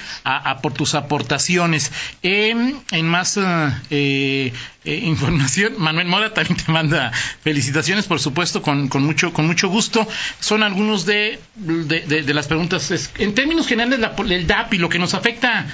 por 0.63 0.73
tus 0.73 0.95
aportaciones. 0.95 1.93
en 2.23 3.09
más 3.09 3.39
eh, 3.91 4.53
información, 4.85 5.75
Manuel 5.79 6.07
Mora 6.09 6.33
también 6.33 6.57
te 6.57 6.73
manda 6.73 7.13
felicitaciones, 7.43 8.07
por 8.07 8.21
supuesto, 8.21 8.63
con, 8.63 8.89
mucho, 9.03 9.33
con 9.33 9.47
mucho 9.47 9.69
gusto. 9.69 10.07
Son 10.41 10.63
algunos 10.63 11.05
de, 11.05 11.39
de, 11.57 12.35
las 12.35 12.47
preguntas. 12.47 13.11
En 13.19 13.35
términos 13.35 13.67
generales, 13.67 13.99
la, 13.99 14.15
el 14.35 14.47
DAP 14.47 14.75
y 14.75 14.79
lo 14.79 14.89
que 14.89 14.99
nos 14.99 15.15
afecta 15.15 15.67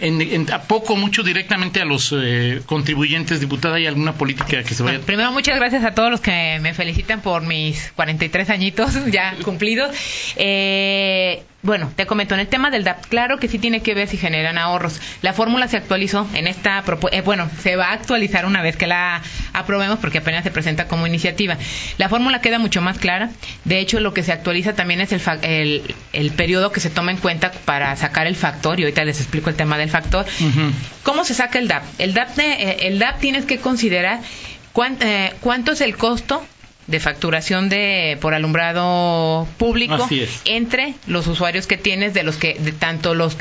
en, 0.00 0.50
a 0.52 0.62
poco, 0.62 0.96
mucho 0.96 1.22
directamente 1.22 1.80
a 1.80 1.84
los 1.84 2.14
eh, 2.16 2.62
contribuyentes, 2.66 3.40
diputada, 3.40 3.76
¿hay 3.76 3.86
alguna 3.86 4.14
política 4.14 4.62
que 4.62 4.74
se 4.74 4.82
vaya? 4.82 5.00
primero, 5.00 5.32
muchas 5.32 5.56
gracias 5.56 5.84
a 5.84 5.94
todos 5.94 6.10
los 6.10 6.20
que 6.20 6.58
me 6.60 6.74
felicitan 6.74 7.20
por 7.20 7.42
mis 7.42 7.92
43 7.96 8.50
añitos 8.50 9.06
ya 9.10 9.34
cumplidos. 9.42 9.94
Eh, 10.36 11.42
bueno, 11.62 11.92
te 11.94 12.06
comento, 12.06 12.34
en 12.34 12.40
el 12.40 12.48
tema 12.48 12.70
del 12.70 12.84
DAP, 12.84 13.06
claro 13.06 13.38
que 13.38 13.46
sí 13.46 13.58
tiene 13.58 13.82
que 13.82 13.94
ver 13.94 14.08
si 14.08 14.16
generan 14.16 14.56
ahorros. 14.56 15.00
La 15.20 15.34
fórmula 15.34 15.68
se 15.68 15.76
actualizó 15.76 16.26
en 16.32 16.46
esta 16.46 16.82
eh, 17.12 17.20
bueno, 17.20 17.50
se 17.62 17.76
va 17.76 17.88
a 17.88 17.92
actualizar 17.92 18.46
una 18.46 18.62
vez 18.62 18.76
que 18.76 18.86
la 18.86 19.20
aprobemos 19.52 19.98
porque 19.98 20.18
apenas 20.18 20.42
se 20.42 20.50
presenta 20.50 20.88
como 20.88 21.06
iniciativa. 21.06 21.58
La 21.98 22.08
fórmula 22.08 22.40
queda 22.40 22.58
mucho 22.58 22.80
más 22.80 22.98
clara. 22.98 23.30
De 23.64 23.78
hecho, 23.78 24.00
lo 24.00 24.14
que 24.14 24.22
se 24.22 24.32
actualiza 24.32 24.74
también 24.74 25.02
es 25.02 25.12
el, 25.12 25.20
el, 25.42 25.94
el 26.14 26.30
periodo 26.30 26.72
que 26.72 26.80
se 26.80 26.88
toma 26.88 27.10
en 27.10 27.18
cuenta 27.18 27.52
para 27.64 27.94
sacar 27.96 28.26
el 28.26 28.36
factor, 28.36 28.80
y 28.80 28.84
ahorita 28.84 29.04
les 29.04 29.20
explico 29.20 29.50
el 29.50 29.56
tema 29.56 29.76
del 29.76 29.90
factor. 29.90 30.24
¿Cómo 31.02 31.24
se 31.24 31.34
saca 31.34 31.58
el 31.58 31.68
DAP? 31.68 31.82
El 31.98 32.14
DAP, 32.14 32.38
eh, 32.38 32.86
el 32.86 32.98
DAP 32.98 33.20
tienes 33.20 33.44
que 33.44 33.58
considerar 33.58 34.20
eh, 35.00 35.34
cuánto 35.40 35.72
es 35.72 35.80
el 35.82 35.96
costo 35.96 36.42
de 36.90 37.00
facturación 37.00 37.68
de 37.68 38.18
por 38.20 38.34
alumbrado 38.34 39.46
público 39.58 40.08
entre 40.44 40.94
los 41.06 41.26
usuarios 41.26 41.66
que 41.66 41.76
tienes 41.76 42.14
de 42.14 42.22
los 42.22 42.36
que 42.36 42.54
de 42.54 42.72
tanto 42.72 43.14
los 43.14 43.36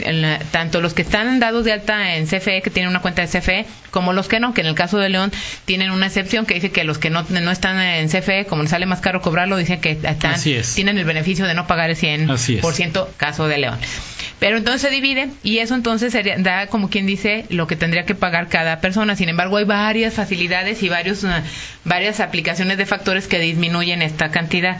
tanto 0.51 0.81
los 0.81 0.93
que 0.93 1.01
están 1.01 1.39
dados 1.39 1.65
de 1.65 1.73
alta 1.73 2.15
en 2.15 2.25
CFE 2.25 2.61
que 2.61 2.69
tienen 2.69 2.89
una 2.89 3.01
cuenta 3.01 3.21
de 3.21 3.27
CFE 3.27 3.65
como 3.91 4.13
los 4.13 4.27
que 4.27 4.39
no 4.39 4.53
que 4.53 4.61
en 4.61 4.67
el 4.67 4.75
caso 4.75 4.97
de 4.97 5.09
León 5.09 5.31
tienen 5.65 5.91
una 5.91 6.07
excepción 6.07 6.45
que 6.45 6.53
dice 6.53 6.71
que 6.71 6.83
los 6.83 6.97
que 6.97 7.09
no, 7.09 7.25
no 7.29 7.51
están 7.51 7.79
en 7.79 8.07
CFE 8.07 8.45
como 8.45 8.61
les 8.61 8.71
sale 8.71 8.85
más 8.85 9.01
caro 9.01 9.21
cobrarlo 9.21 9.57
dicen 9.57 9.81
que 9.81 9.91
están 9.91 10.35
tienen 10.75 10.97
el 10.97 11.05
beneficio 11.05 11.45
de 11.45 11.53
no 11.53 11.67
pagar 11.67 11.89
el 11.89 11.97
100% 11.97 13.07
caso 13.17 13.47
de 13.47 13.57
León 13.57 13.79
pero 14.39 14.57
entonces 14.57 14.81
se 14.81 14.89
divide 14.89 15.29
y 15.43 15.59
eso 15.59 15.75
entonces 15.75 16.13
sería, 16.13 16.37
da 16.37 16.67
como 16.67 16.89
quien 16.89 17.05
dice 17.05 17.45
lo 17.49 17.67
que 17.67 17.75
tendría 17.75 18.05
que 18.05 18.15
pagar 18.15 18.47
cada 18.47 18.79
persona. 18.79 19.15
Sin 19.15 19.29
embargo, 19.29 19.57
hay 19.57 19.65
varias 19.65 20.13
facilidades 20.13 20.81
y 20.83 20.89
varios, 20.89 21.23
uh, 21.23 21.29
varias 21.83 22.19
aplicaciones 22.19 22.77
de 22.77 22.85
factores 22.85 23.27
que 23.27 23.39
disminuyen 23.39 24.01
esta 24.01 24.31
cantidad. 24.31 24.77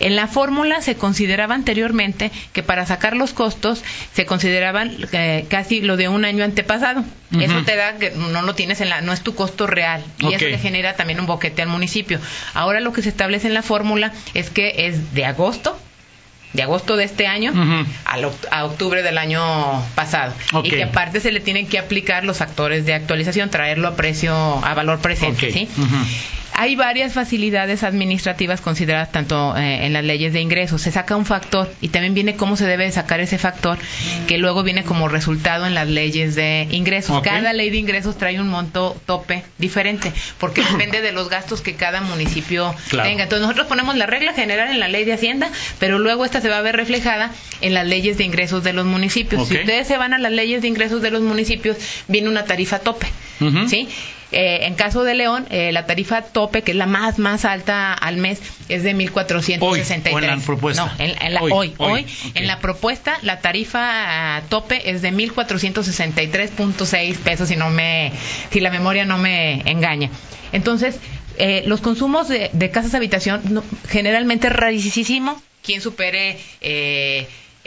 En 0.00 0.14
la 0.14 0.28
fórmula 0.28 0.80
se 0.80 0.94
consideraba 0.94 1.54
anteriormente 1.54 2.30
que 2.52 2.62
para 2.62 2.86
sacar 2.86 3.16
los 3.16 3.32
costos 3.32 3.82
se 4.12 4.26
consideraban 4.26 4.96
eh, 5.12 5.46
casi 5.48 5.80
lo 5.80 5.96
de 5.96 6.08
un 6.08 6.24
año 6.24 6.44
antepasado. 6.44 7.04
Eso 7.38 7.62
te 7.64 7.76
da 7.76 7.96
que 7.96 8.12
no 8.12 8.42
lo 8.42 8.54
tienes 8.54 8.80
en 8.80 8.88
la, 8.90 9.00
no 9.00 9.12
es 9.12 9.22
tu 9.22 9.34
costo 9.34 9.66
real 9.66 10.02
y 10.20 10.32
eso 10.32 10.46
le 10.46 10.58
genera 10.58 10.94
también 10.94 11.20
un 11.20 11.26
boquete 11.26 11.62
al 11.62 11.68
municipio. 11.68 12.20
Ahora 12.54 12.80
lo 12.80 12.92
que 12.92 13.02
se 13.02 13.08
establece 13.08 13.48
en 13.48 13.54
la 13.54 13.62
fórmula 13.62 14.12
es 14.34 14.50
que 14.50 14.86
es 14.86 15.14
de 15.14 15.24
agosto 15.24 15.76
de 16.52 16.62
agosto 16.62 16.96
de 16.96 17.04
este 17.04 17.26
año 17.26 17.52
a, 18.04 18.64
octubre 18.64 19.02
del 19.02 19.18
año 19.18 19.42
pasado. 19.94 20.32
Y 20.62 20.70
que 20.70 20.82
aparte 20.82 21.20
se 21.20 21.32
le 21.32 21.40
tienen 21.40 21.66
que 21.66 21.78
aplicar 21.78 22.24
los 22.24 22.38
factores 22.38 22.86
de 22.86 22.94
actualización, 22.94 23.50
traerlo 23.50 23.88
a 23.88 23.96
precio, 23.96 24.34
a 24.34 24.74
valor 24.74 25.00
presente. 25.00 25.52
¿sí? 25.52 25.68
Hay 26.52 26.76
varias 26.76 27.12
facilidades 27.12 27.82
administrativas 27.82 28.60
consideradas 28.60 29.12
tanto 29.12 29.56
eh, 29.56 29.86
en 29.86 29.92
las 29.92 30.04
leyes 30.04 30.32
de 30.32 30.40
ingresos. 30.40 30.82
Se 30.82 30.90
saca 30.90 31.16
un 31.16 31.26
factor 31.26 31.72
y 31.80 31.88
también 31.88 32.14
viene 32.14 32.36
cómo 32.36 32.56
se 32.56 32.66
debe 32.66 32.90
sacar 32.90 33.20
ese 33.20 33.38
factor 33.38 33.78
que 34.26 34.38
luego 34.38 34.62
viene 34.62 34.84
como 34.84 35.08
resultado 35.08 35.66
en 35.66 35.74
las 35.74 35.88
leyes 35.88 36.34
de 36.34 36.66
ingresos. 36.70 37.22
Cada 37.22 37.52
ley 37.52 37.70
de 37.70 37.76
ingresos 37.76 38.18
trae 38.18 38.40
un 38.40 38.48
monto 38.48 38.96
tope 39.06 39.44
diferente 39.58 40.12
porque 40.38 40.62
depende 40.72 41.00
de 41.00 41.12
los 41.12 41.28
gastos 41.28 41.60
que 41.60 41.74
cada 41.74 42.00
municipio 42.00 42.74
tenga. 42.90 43.24
Entonces 43.24 43.40
nosotros 43.40 43.66
ponemos 43.66 43.96
la 43.96 44.06
regla 44.06 44.32
general 44.32 44.70
en 44.70 44.80
la 44.80 44.88
ley 44.88 45.04
de 45.04 45.12
Hacienda, 45.12 45.50
pero 45.78 45.98
luego 45.98 46.24
esta 46.24 46.40
se 46.40 46.48
va 46.48 46.58
a 46.58 46.62
ver 46.62 46.76
reflejada 46.76 47.30
en 47.60 47.74
las 47.74 47.86
leyes 47.86 48.18
de 48.18 48.24
ingresos 48.24 48.64
de 48.64 48.72
los 48.72 48.86
municipios. 48.86 49.48
Si 49.48 49.54
ustedes 49.54 49.86
se 49.86 49.96
van 49.96 50.14
a 50.14 50.18
las 50.18 50.32
leyes 50.32 50.62
de 50.62 50.68
ingresos 50.68 51.02
de 51.02 51.10
los 51.10 51.22
municipios, 51.22 51.76
viene 52.08 52.28
una 52.28 52.44
tarifa 52.44 52.78
tope. 52.80 53.06
¿Sí? 53.68 53.88
Eh, 54.30 54.66
en 54.66 54.74
caso 54.74 55.04
de 55.04 55.14
León, 55.14 55.46
eh, 55.50 55.72
la 55.72 55.86
tarifa 55.86 56.20
tope, 56.20 56.62
que 56.62 56.72
es 56.72 56.76
la 56.76 56.84
más, 56.86 57.18
más 57.18 57.46
alta 57.46 57.94
al 57.94 58.18
mes, 58.18 58.42
es 58.68 58.82
de 58.82 58.94
1.463. 58.94 59.62
Hoy, 59.62 59.80
en 60.24 60.26
la 60.26 60.36
propuesta. 60.36 60.84
No, 60.84 60.92
en, 60.98 61.34
la, 61.34 61.42
hoy, 61.42 61.72
hoy, 61.78 62.04
en 62.34 62.46
la 62.46 62.58
propuesta, 62.58 63.18
la 63.22 63.40
tarifa 63.40 64.36
ah, 64.36 64.42
tope 64.50 64.90
es 64.90 65.00
de 65.00 65.12
1.463.6 65.12 67.16
pesos, 67.16 67.48
si, 67.48 67.56
no 67.56 67.70
me, 67.70 68.12
si 68.50 68.60
la 68.60 68.70
memoria 68.70 69.06
no 69.06 69.16
me 69.16 69.62
engaña. 69.70 70.10
Entonces, 70.52 70.98
eh, 71.38 71.62
los 71.66 71.80
consumos 71.80 72.28
de, 72.28 72.50
casas 72.70 72.92
de 72.92 72.98
habitación 72.98 73.62
generalmente 73.88 74.48
es 74.48 74.52
rarísimo 74.52 75.40
quien 75.62 75.80
supere 75.80 76.38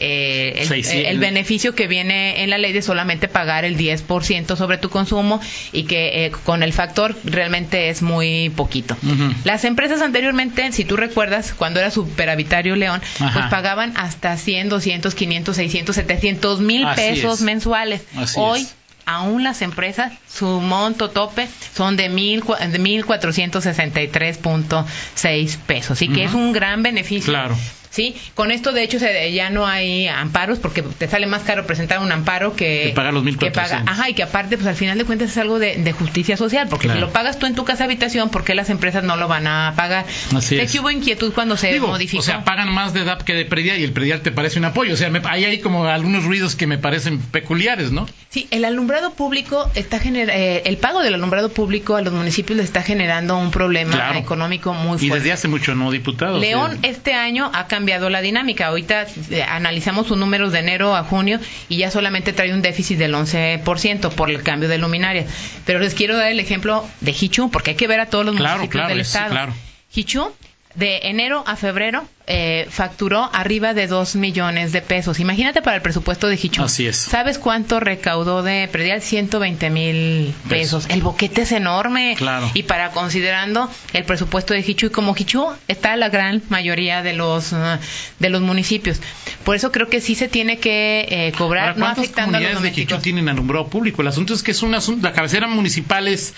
eh, 0.03 0.65
el, 1.07 1.19
beneficio 1.19 1.75
que 1.75 1.87
viene 1.87 2.43
en 2.43 2.49
la 2.49 2.57
ley 2.57 2.73
de 2.73 2.81
solamente 2.81 3.27
pagar 3.27 3.65
el 3.65 3.77
10% 3.77 4.57
sobre 4.57 4.79
tu 4.79 4.89
consumo 4.89 5.39
y 5.71 5.83
que 5.83 6.25
eh, 6.25 6.31
con 6.31 6.63
el 6.63 6.73
factor 6.73 7.15
realmente 7.23 7.89
es 7.89 8.01
muy 8.01 8.49
poquito. 8.49 8.97
Las 9.43 9.63
empresas 9.63 10.01
anteriormente, 10.01 10.71
si 10.71 10.85
tú 10.85 10.97
recuerdas, 10.97 11.53
cuando 11.53 11.79
era 11.79 11.91
superavitario 11.91 12.75
León, 12.75 12.99
pues 13.19 13.45
pagaban 13.51 13.93
hasta 13.95 14.37
100, 14.37 14.69
200, 14.69 15.13
500, 15.13 15.55
600, 15.55 15.95
700 15.95 16.61
mil 16.61 16.87
pesos 16.95 17.41
mensuales. 17.41 18.01
Hoy 18.35 18.67
aún 19.05 19.43
las 19.43 19.61
empresas, 19.61 20.13
su 20.27 20.47
monto 20.61 21.11
tope 21.11 21.47
son 21.75 21.95
de, 21.95 22.09
mil, 22.09 22.39
de 22.39 22.79
1.463.6 22.79 25.57
pesos. 25.57 26.01
Y 26.01 26.09
que 26.09 26.23
es 26.23 26.33
un 26.33 26.53
gran 26.53 26.81
beneficio. 26.81 27.31
Claro 27.31 27.55
¿sí? 27.91 28.15
Con 28.33 28.49
esto, 28.49 28.71
de 28.71 28.83
hecho, 28.83 28.97
se, 28.97 29.31
ya 29.31 29.51
no 29.51 29.67
hay 29.67 30.07
amparos 30.07 30.57
porque 30.57 30.81
te 30.81 31.07
sale 31.07 31.27
más 31.27 31.43
caro 31.43 31.67
presentar 31.67 31.99
un 31.99 32.11
amparo 32.11 32.55
que, 32.55 32.85
que 32.87 32.93
pagar 32.95 33.13
los 33.13 33.23
mil 33.23 33.37
que 33.37 33.51
paga, 33.51 33.83
Ajá, 33.85 34.09
y 34.09 34.15
que 34.15 34.23
aparte, 34.23 34.57
pues 34.57 34.67
al 34.67 34.75
final 34.75 34.97
de 34.97 35.05
cuentas 35.05 35.29
es 35.29 35.37
algo 35.37 35.59
de, 35.59 35.91
justicia 35.91 36.37
social, 36.37 36.67
porque 36.69 36.89
si 36.89 36.97
lo 36.97 37.11
pagas 37.11 37.37
tú 37.37 37.45
en 37.45 37.53
tu 37.53 37.65
casa 37.65 37.83
habitación, 37.83 38.29
¿por 38.29 38.45
qué 38.45 38.55
las 38.55 38.69
empresas 38.69 39.03
no 39.03 39.17
lo 39.17 39.27
van 39.27 39.45
a 39.45 39.73
pagar? 39.75 40.05
Así 40.33 40.57
es. 40.57 40.71
que 40.71 40.79
hubo 40.79 40.89
inquietud 40.89 41.33
cuando 41.33 41.57
se 41.57 41.77
modificó. 41.79 42.21
O 42.21 42.23
sea, 42.23 42.45
pagan 42.45 42.73
más 42.73 42.93
de 42.93 43.03
DAP 43.03 43.23
que 43.23 43.33
de 43.33 43.45
predial 43.45 43.79
y 43.79 43.83
el 43.83 43.91
predial 43.91 44.21
te 44.21 44.31
parece 44.31 44.57
un 44.57 44.65
apoyo. 44.65 44.93
O 44.93 44.97
sea, 44.97 45.11
hay 45.25 45.43
ahí 45.43 45.59
como 45.59 45.85
algunos 45.85 46.23
ruidos 46.23 46.55
que 46.55 46.65
me 46.65 46.77
parecen 46.77 47.19
peculiares, 47.19 47.91
¿no? 47.91 48.07
Sí, 48.29 48.47
el 48.51 48.63
alumbrado 48.63 49.13
público 49.13 49.69
está 49.75 49.99
generando, 49.99 50.33
eh, 50.33 50.63
el 50.65 50.77
pago 50.77 51.01
del 51.01 51.13
alumbrado 51.13 51.49
público 51.49 51.97
a 51.97 52.01
los 52.01 52.13
municipios 52.13 52.55
le 52.55 52.63
está 52.63 52.81
generando 52.81 53.37
un 53.37 53.51
problema 53.51 54.17
económico 54.17 54.73
muy 54.73 54.97
fuerte. 54.97 55.05
Y 55.05 55.09
desde 55.09 55.31
hace 55.33 55.47
mucho 55.49 55.75
no, 55.75 55.91
diputado. 55.91 56.39
León 56.39 56.79
este 56.83 57.13
año 57.13 57.51
ha 57.53 57.67
cambiado 57.67 57.80
la 57.85 58.21
dinámica. 58.21 58.67
Ahorita 58.67 59.07
eh, 59.29 59.43
analizamos 59.43 60.07
sus 60.07 60.17
números 60.17 60.51
de 60.51 60.59
enero 60.59 60.95
a 60.95 61.03
junio 61.03 61.39
y 61.69 61.77
ya 61.77 61.91
solamente 61.91 62.33
trae 62.33 62.53
un 62.53 62.61
déficit 62.61 62.97
del 62.97 63.13
11% 63.13 64.09
por 64.11 64.29
el 64.29 64.43
cambio 64.43 64.69
de 64.69 64.77
luminaria. 64.77 65.25
Pero 65.65 65.79
les 65.79 65.93
quiero 65.93 66.17
dar 66.17 66.31
el 66.31 66.39
ejemplo 66.39 66.87
de 67.01 67.11
Hichu, 67.11 67.49
porque 67.51 67.71
hay 67.71 67.77
que 67.77 67.87
ver 67.87 67.99
a 67.99 68.05
todos 68.07 68.25
los 68.25 68.35
municipios 68.35 68.87
del 68.87 69.01
estado. 69.01 69.31
Claro. 69.31 69.53
Hichu 69.93 70.31
de 70.75 70.99
enero 71.03 71.43
a 71.47 71.55
febrero 71.55 72.07
eh, 72.27 72.67
facturó 72.69 73.29
arriba 73.33 73.73
de 73.73 73.87
2 73.87 74.15
millones 74.15 74.71
de 74.71 74.81
pesos. 74.81 75.19
Imagínate 75.19 75.61
para 75.61 75.75
el 75.75 75.81
presupuesto 75.81 76.27
de 76.27 76.35
Hichu. 76.41 76.63
Así 76.63 76.87
es. 76.87 76.95
¿Sabes 76.95 77.37
cuánto 77.37 77.79
recaudó 77.79 78.41
de 78.41 78.69
predial? 78.71 79.01
120 79.01 79.69
mil 79.69 80.33
pesos. 80.47 80.85
El 80.89 81.01
boquete 81.01 81.41
es 81.41 81.51
enorme. 81.51 82.15
Claro. 82.17 82.49
Y 82.53 82.63
para 82.63 82.91
considerando 82.91 83.69
el 83.93 84.05
presupuesto 84.05 84.53
de 84.53 84.61
Hichu, 84.61 84.85
y 84.85 84.89
como 84.91 85.15
Hichu 85.17 85.47
está 85.67 85.95
la 85.97 86.09
gran 86.09 86.41
mayoría 86.49 87.01
de 87.01 87.13
los, 87.13 87.51
uh, 87.51 87.77
de 88.19 88.29
los 88.29 88.41
municipios. 88.41 89.01
Por 89.43 89.55
eso 89.55 89.71
creo 89.71 89.89
que 89.89 89.99
sí 89.99 90.15
se 90.15 90.27
tiene 90.27 90.57
que 90.57 91.07
eh, 91.09 91.33
cobrar, 91.37 91.77
no 91.77 91.87
afectando 91.87 92.37
a 92.37 92.41
los 92.41 92.61
de 92.61 92.69
Hichu 92.69 92.99
tienen 92.99 93.27
alumbrado 93.27 93.67
público? 93.67 94.01
El 94.01 94.07
asunto 94.07 94.33
es 94.33 94.43
que 94.43 94.51
es 94.51 94.61
un 94.61 94.73
asunto, 94.73 95.05
la 95.05 95.13
cabecera 95.13 95.47
municipal 95.47 96.07
es 96.07 96.33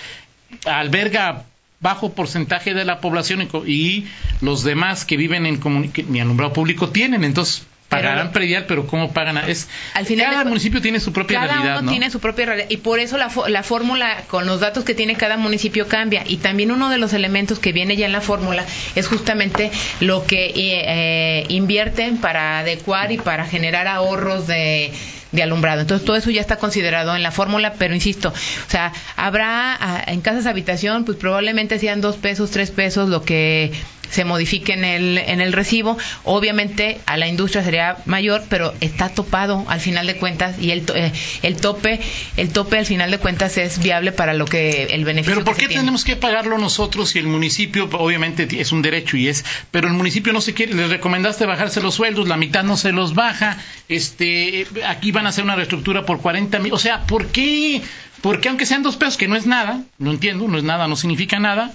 alberga 0.64 1.44
bajo 1.84 2.14
porcentaje 2.14 2.72
de 2.72 2.86
la 2.86 2.98
población 3.00 3.46
y, 3.66 4.06
los 4.40 4.64
demás 4.64 5.04
que 5.04 5.18
viven 5.18 5.44
en 5.44 5.60
mi 6.08 6.20
alumbrado 6.20 6.52
público 6.54 6.88
tienen. 6.88 7.24
Entonces, 7.24 7.66
pagarán 7.90 8.32
predial, 8.32 8.64
pero 8.66 8.86
¿cómo 8.86 9.12
pagan? 9.12 9.36
Es, 9.48 9.68
Al 9.92 10.06
final 10.06 10.30
cada 10.30 10.44
municipio 10.46 10.80
tiene 10.80 10.98
su 10.98 11.12
propia 11.12 11.40
cada 11.40 11.52
realidad. 11.52 11.68
Cada 11.68 11.80
uno 11.82 11.90
tiene 11.90 12.10
su 12.10 12.20
propia 12.20 12.46
realidad. 12.46 12.70
Y 12.70 12.78
por 12.78 13.00
eso 13.00 13.18
la, 13.18 13.30
la 13.48 13.62
fórmula, 13.62 14.22
con 14.28 14.46
los 14.46 14.60
datos 14.60 14.84
que 14.84 14.94
tiene 14.94 15.14
cada 15.14 15.36
municipio, 15.36 15.86
cambia. 15.86 16.24
Y 16.26 16.38
también 16.38 16.70
uno 16.70 16.88
de 16.88 16.96
los 16.96 17.12
elementos 17.12 17.58
que 17.58 17.72
viene 17.72 17.96
ya 17.96 18.06
en 18.06 18.12
la 18.12 18.22
fórmula 18.22 18.64
es 18.94 19.06
justamente 19.06 19.70
lo 20.00 20.24
que 20.26 20.52
eh, 20.56 21.44
invierten 21.50 22.16
para 22.16 22.60
adecuar 22.60 23.12
y 23.12 23.18
para 23.18 23.44
generar 23.44 23.86
ahorros 23.88 24.46
de 24.46 24.90
de 25.34 25.42
alumbrado. 25.42 25.80
Entonces 25.80 26.04
todo 26.04 26.16
eso 26.16 26.30
ya 26.30 26.40
está 26.40 26.56
considerado 26.56 27.14
en 27.16 27.22
la 27.22 27.30
fórmula, 27.30 27.74
pero 27.78 27.94
insisto, 27.94 28.28
o 28.30 28.70
sea, 28.70 28.92
habrá 29.16 29.74
ah, 29.74 30.04
en 30.06 30.20
casas 30.20 30.46
habitación, 30.46 31.04
pues 31.04 31.18
probablemente 31.18 31.78
sean 31.78 32.00
dos 32.00 32.16
pesos, 32.16 32.50
tres 32.50 32.70
pesos 32.70 33.08
lo 33.08 33.22
que 33.22 33.72
se 34.14 34.24
modifique 34.24 34.72
en 34.72 34.84
el, 34.84 35.18
en 35.18 35.40
el 35.40 35.52
recibo. 35.52 35.98
Obviamente 36.22 37.00
a 37.06 37.16
la 37.16 37.26
industria 37.26 37.64
sería 37.64 37.96
mayor, 38.06 38.44
pero 38.48 38.72
está 38.80 39.08
topado 39.08 39.64
al 39.68 39.80
final 39.80 40.06
de 40.06 40.16
cuentas 40.16 40.56
y 40.60 40.70
el, 40.70 40.84
eh, 40.94 41.12
el 41.42 41.56
tope 41.56 42.00
el 42.36 42.50
tope 42.50 42.78
al 42.78 42.86
final 42.86 43.10
de 43.10 43.18
cuentas 43.18 43.56
es 43.58 43.82
viable 43.82 44.12
para 44.12 44.32
lo 44.34 44.44
que 44.44 44.84
el 44.84 45.04
beneficio. 45.04 45.34
Pero 45.34 45.44
¿por 45.44 45.56
qué 45.56 45.68
tenemos 45.68 46.04
que 46.04 46.16
pagarlo 46.16 46.58
nosotros 46.58 47.10
si 47.10 47.18
el 47.18 47.26
municipio 47.26 47.88
obviamente 47.92 48.48
es 48.60 48.72
un 48.72 48.82
derecho 48.82 49.16
y 49.16 49.28
es, 49.28 49.44
pero 49.70 49.88
el 49.88 49.94
municipio 49.94 50.32
no 50.32 50.40
se 50.40 50.54
quiere, 50.54 50.74
les 50.74 50.90
recomendaste 50.90 51.46
bajarse 51.46 51.80
los 51.80 51.94
sueldos, 51.94 52.28
la 52.28 52.36
mitad 52.36 52.62
no 52.62 52.76
se 52.76 52.92
los 52.92 53.14
baja, 53.14 53.58
este, 53.88 54.66
aquí 54.86 55.10
van 55.10 55.23
a 55.26 55.30
hacer 55.30 55.44
una 55.44 55.56
reestructura 55.56 56.04
por 56.04 56.20
40 56.20 56.58
mil, 56.58 56.72
o 56.72 56.78
sea, 56.78 57.02
¿por 57.02 57.28
qué? 57.28 57.82
Porque 58.20 58.48
aunque 58.48 58.66
sean 58.66 58.82
dos 58.82 58.96
pesos, 58.96 59.16
que 59.16 59.28
no 59.28 59.36
es 59.36 59.46
nada, 59.46 59.82
no 59.98 60.10
entiendo, 60.10 60.48
no 60.48 60.58
es 60.58 60.64
nada, 60.64 60.88
no 60.88 60.96
significa 60.96 61.38
nada, 61.38 61.72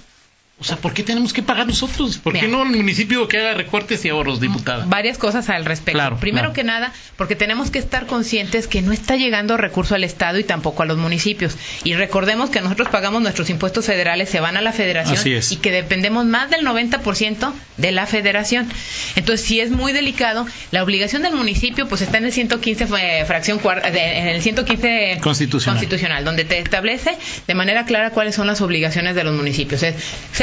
O 0.60 0.64
sea, 0.64 0.76
¿por 0.76 0.92
qué 0.92 1.02
tenemos 1.02 1.32
que 1.32 1.42
pagar 1.42 1.66
nosotros? 1.66 2.18
¿Por 2.18 2.34
qué 2.34 2.46
no 2.46 2.62
el 2.62 2.68
municipio 2.68 3.26
que 3.28 3.38
haga 3.38 3.54
recortes 3.54 4.04
y 4.04 4.10
ahorros, 4.10 4.40
diputada? 4.40 4.84
Varias 4.86 5.16
cosas 5.16 5.48
al 5.48 5.64
respecto. 5.64 5.98
Claro, 5.98 6.18
Primero 6.18 6.48
claro. 6.48 6.52
que 6.54 6.64
nada, 6.64 6.92
porque 7.16 7.34
tenemos 7.34 7.70
que 7.70 7.78
estar 7.78 8.06
conscientes 8.06 8.66
que 8.66 8.82
no 8.82 8.92
está 8.92 9.16
llegando 9.16 9.56
recurso 9.56 9.94
al 9.94 10.04
Estado 10.04 10.38
y 10.38 10.44
tampoco 10.44 10.82
a 10.82 10.86
los 10.86 10.98
municipios. 10.98 11.56
Y 11.82 11.94
recordemos 11.94 12.50
que 12.50 12.60
nosotros 12.60 12.88
pagamos 12.88 13.22
nuestros 13.22 13.48
impuestos 13.48 13.86
federales, 13.86 14.28
se 14.28 14.40
van 14.40 14.58
a 14.58 14.60
la 14.60 14.72
federación 14.72 15.16
Así 15.18 15.32
es. 15.32 15.50
y 15.50 15.56
que 15.56 15.70
dependemos 15.72 16.26
más 16.26 16.50
del 16.50 16.60
90% 16.66 17.52
de 17.78 17.92
la 17.92 18.06
federación. 18.06 18.68
Entonces, 19.16 19.46
si 19.46 19.60
es 19.60 19.70
muy 19.70 19.92
delicado, 19.92 20.46
la 20.72 20.82
obligación 20.82 21.22
del 21.22 21.34
municipio 21.34 21.88
pues 21.88 22.02
está 22.02 22.18
en 22.18 22.26
el 22.26 22.32
115 22.32 22.86
eh, 23.00 23.24
fracción 23.24 23.58
cuarta, 23.60 23.90
de- 23.90 24.18
en 24.18 24.28
el 24.28 24.42
115 24.42 25.18
Constitucional. 25.22 25.76
constitucional, 25.78 26.24
donde 26.24 26.44
te 26.44 26.58
establece 26.58 27.16
de 27.46 27.54
manera 27.54 27.86
clara 27.86 28.10
cuáles 28.10 28.34
son 28.34 28.46
las 28.46 28.60
obligaciones 28.60 29.14
de 29.14 29.24
los 29.24 29.34
municipios. 29.34 29.82
Es 29.82 29.94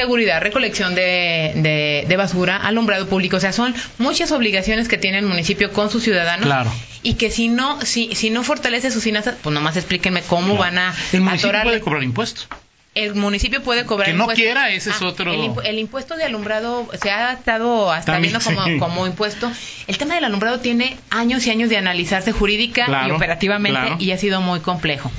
seguridad, 0.08 0.42
recolección 0.42 0.96
de, 0.96 1.52
de- 1.56 2.06
de 2.08 2.18
basura, 2.18 2.56
alumbrado 2.58 3.08
público. 3.08 3.36
O 3.38 3.40
sea, 3.42 3.52
son 3.52 3.76
muchas 3.98 4.32
obligaciones 4.32 4.88
que 4.88 4.98
tiene 4.98 5.20
el 5.20 5.26
municipio 5.26 5.74
con 5.74 5.90
sus 5.92 6.04
ciudadanos. 6.04 6.46
Claro. 6.46 6.72
Y 7.04 7.16
que 7.16 7.30
si 7.30 7.50
no, 7.50 7.82
si, 7.86 8.16
si 8.16 8.30
no 8.30 8.44
fortalece 8.44 8.90
sus 8.90 9.04
finanzas, 9.04 9.36
pues 9.44 9.54
nomás 9.54 9.76
explíquenme 9.76 10.22
cómo 10.22 10.56
van 10.56 10.78
a 10.78 10.96
El 11.12 11.22
municipio 11.22 11.50
atorarle. 11.50 11.72
puede 11.72 11.82
cobrar 11.82 12.04
impuestos. 12.04 12.48
El 12.96 13.14
municipio 13.14 13.62
puede 13.62 13.86
cobrar 13.86 14.08
Que 14.08 14.14
no 14.14 14.24
impuestos. 14.24 14.44
quiera, 14.44 14.70
ese 14.72 14.90
es 14.90 15.02
otro- 15.04 15.32
El, 15.32 15.42
impu- 15.42 15.62
el 15.66 15.78
impuesto 15.78 16.16
de 16.16 16.24
alumbrado 16.24 16.88
se 17.00 17.12
ha 17.12 17.34
estado 17.34 17.92
hasta 17.92 18.14
También, 18.14 18.32
viendo 18.34 18.44
como, 18.44 18.66
sí. 18.74 18.78
como 18.80 19.06
impuesto. 19.06 19.52
El 19.88 19.98
tema 19.98 20.16
del 20.16 20.24
alumbrado 20.24 20.60
tiene 20.62 20.98
años 21.12 21.46
y 21.46 21.52
años 21.52 21.70
de 21.70 21.78
analizarse 21.78 22.32
jurídica 22.32 23.06
y 23.08 23.12
operativamente 23.12 23.78
claro. 23.80 23.98
y 24.00 24.12
ha 24.14 24.18
sido 24.18 24.40
muy 24.42 24.62
complejo. 24.62 25.12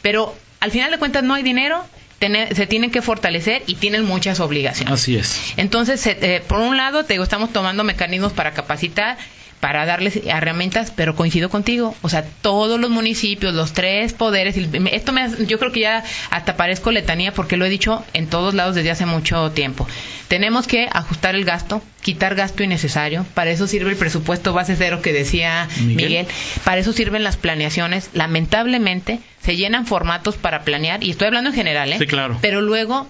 Pero 0.00 0.34
al 0.60 0.70
final 0.70 0.90
de 0.90 0.98
cuentas 0.98 1.22
no 1.22 1.34
hay 1.34 1.42
dinero, 1.42 1.84
se 2.20 2.66
tienen 2.66 2.90
que 2.90 3.02
fortalecer 3.02 3.62
y 3.66 3.76
tienen 3.76 4.04
muchas 4.04 4.40
obligaciones. 4.40 4.92
Así 4.92 5.16
es. 5.16 5.54
Entonces, 5.56 6.04
eh, 6.06 6.42
por 6.46 6.60
un 6.60 6.76
lado, 6.76 7.04
te 7.04 7.14
digo, 7.14 7.22
estamos 7.22 7.52
tomando 7.52 7.84
mecanismos 7.84 8.32
para 8.32 8.52
capacitar, 8.52 9.18
para 9.60 9.86
darles 9.86 10.20
herramientas, 10.24 10.92
pero 10.94 11.16
coincido 11.16 11.48
contigo. 11.48 11.94
O 12.02 12.08
sea, 12.08 12.24
todos 12.42 12.78
los 12.78 12.90
municipios, 12.90 13.54
los 13.54 13.72
tres 13.72 14.12
poderes, 14.12 14.56
esto 14.56 15.12
me, 15.12 15.28
yo 15.46 15.58
creo 15.58 15.72
que 15.72 15.80
ya 15.80 16.04
hasta 16.30 16.56
parezco 16.56 16.92
letanía 16.92 17.32
porque 17.32 17.56
lo 17.56 17.64
he 17.64 17.68
dicho 17.68 18.04
en 18.14 18.28
todos 18.28 18.54
lados 18.54 18.74
desde 18.74 18.90
hace 18.90 19.06
mucho 19.06 19.50
tiempo. 19.50 19.86
Tenemos 20.28 20.66
que 20.66 20.88
ajustar 20.92 21.34
el 21.34 21.44
gasto, 21.44 21.82
quitar 22.02 22.34
gasto 22.34 22.62
innecesario. 22.62 23.24
Para 23.34 23.50
eso 23.50 23.66
sirve 23.66 23.90
el 23.90 23.96
presupuesto 23.96 24.52
base 24.52 24.76
cero 24.76 25.00
que 25.02 25.12
decía 25.12 25.68
Miguel. 25.78 25.96
Miguel. 25.96 26.26
Para 26.64 26.80
eso 26.80 26.92
sirven 26.92 27.24
las 27.24 27.36
planeaciones. 27.36 28.10
Lamentablemente, 28.12 29.20
se 29.42 29.56
llenan 29.56 29.86
formatos 29.86 30.36
para 30.36 30.62
planear, 30.62 31.02
y 31.02 31.10
estoy 31.10 31.28
hablando 31.28 31.50
en 31.50 31.56
general, 31.56 31.92
¿eh? 31.92 31.98
Sí, 31.98 32.06
claro. 32.06 32.38
Pero 32.42 32.60
luego 32.60 33.08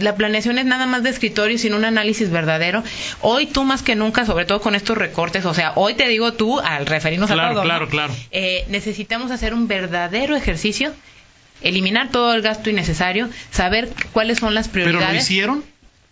la 0.00 0.14
planeación 0.16 0.58
es 0.58 0.64
nada 0.66 0.86
más 0.86 1.02
de 1.02 1.10
escritorio 1.10 1.58
sin 1.58 1.74
un 1.74 1.84
análisis 1.84 2.30
verdadero. 2.30 2.82
Hoy 3.20 3.46
tú 3.46 3.64
más 3.64 3.82
que 3.82 3.94
nunca, 3.94 4.26
sobre 4.26 4.44
todo 4.44 4.60
con 4.60 4.74
estos 4.74 4.98
recortes, 4.98 5.44
o 5.44 5.54
sea, 5.54 5.72
hoy 5.76 5.94
te 5.94 6.08
digo 6.08 6.32
tú 6.32 6.58
al 6.60 6.86
referirnos 6.86 7.30
Claro, 7.30 7.42
a 7.42 7.50
todo, 7.52 7.62
¿no? 7.62 7.64
claro, 7.68 7.88
claro. 7.88 8.14
Eh, 8.30 8.64
necesitamos 8.68 9.30
hacer 9.30 9.54
un 9.54 9.68
verdadero 9.68 10.36
ejercicio, 10.36 10.92
eliminar 11.62 12.10
todo 12.10 12.34
el 12.34 12.42
gasto 12.42 12.70
innecesario, 12.70 13.28
saber 13.50 13.88
cuáles 14.12 14.38
son 14.38 14.54
las 14.54 14.68
¿Pero 14.68 14.86
lo 14.86 14.90
prioridades. 14.98 15.22
hicieron? 15.24 15.64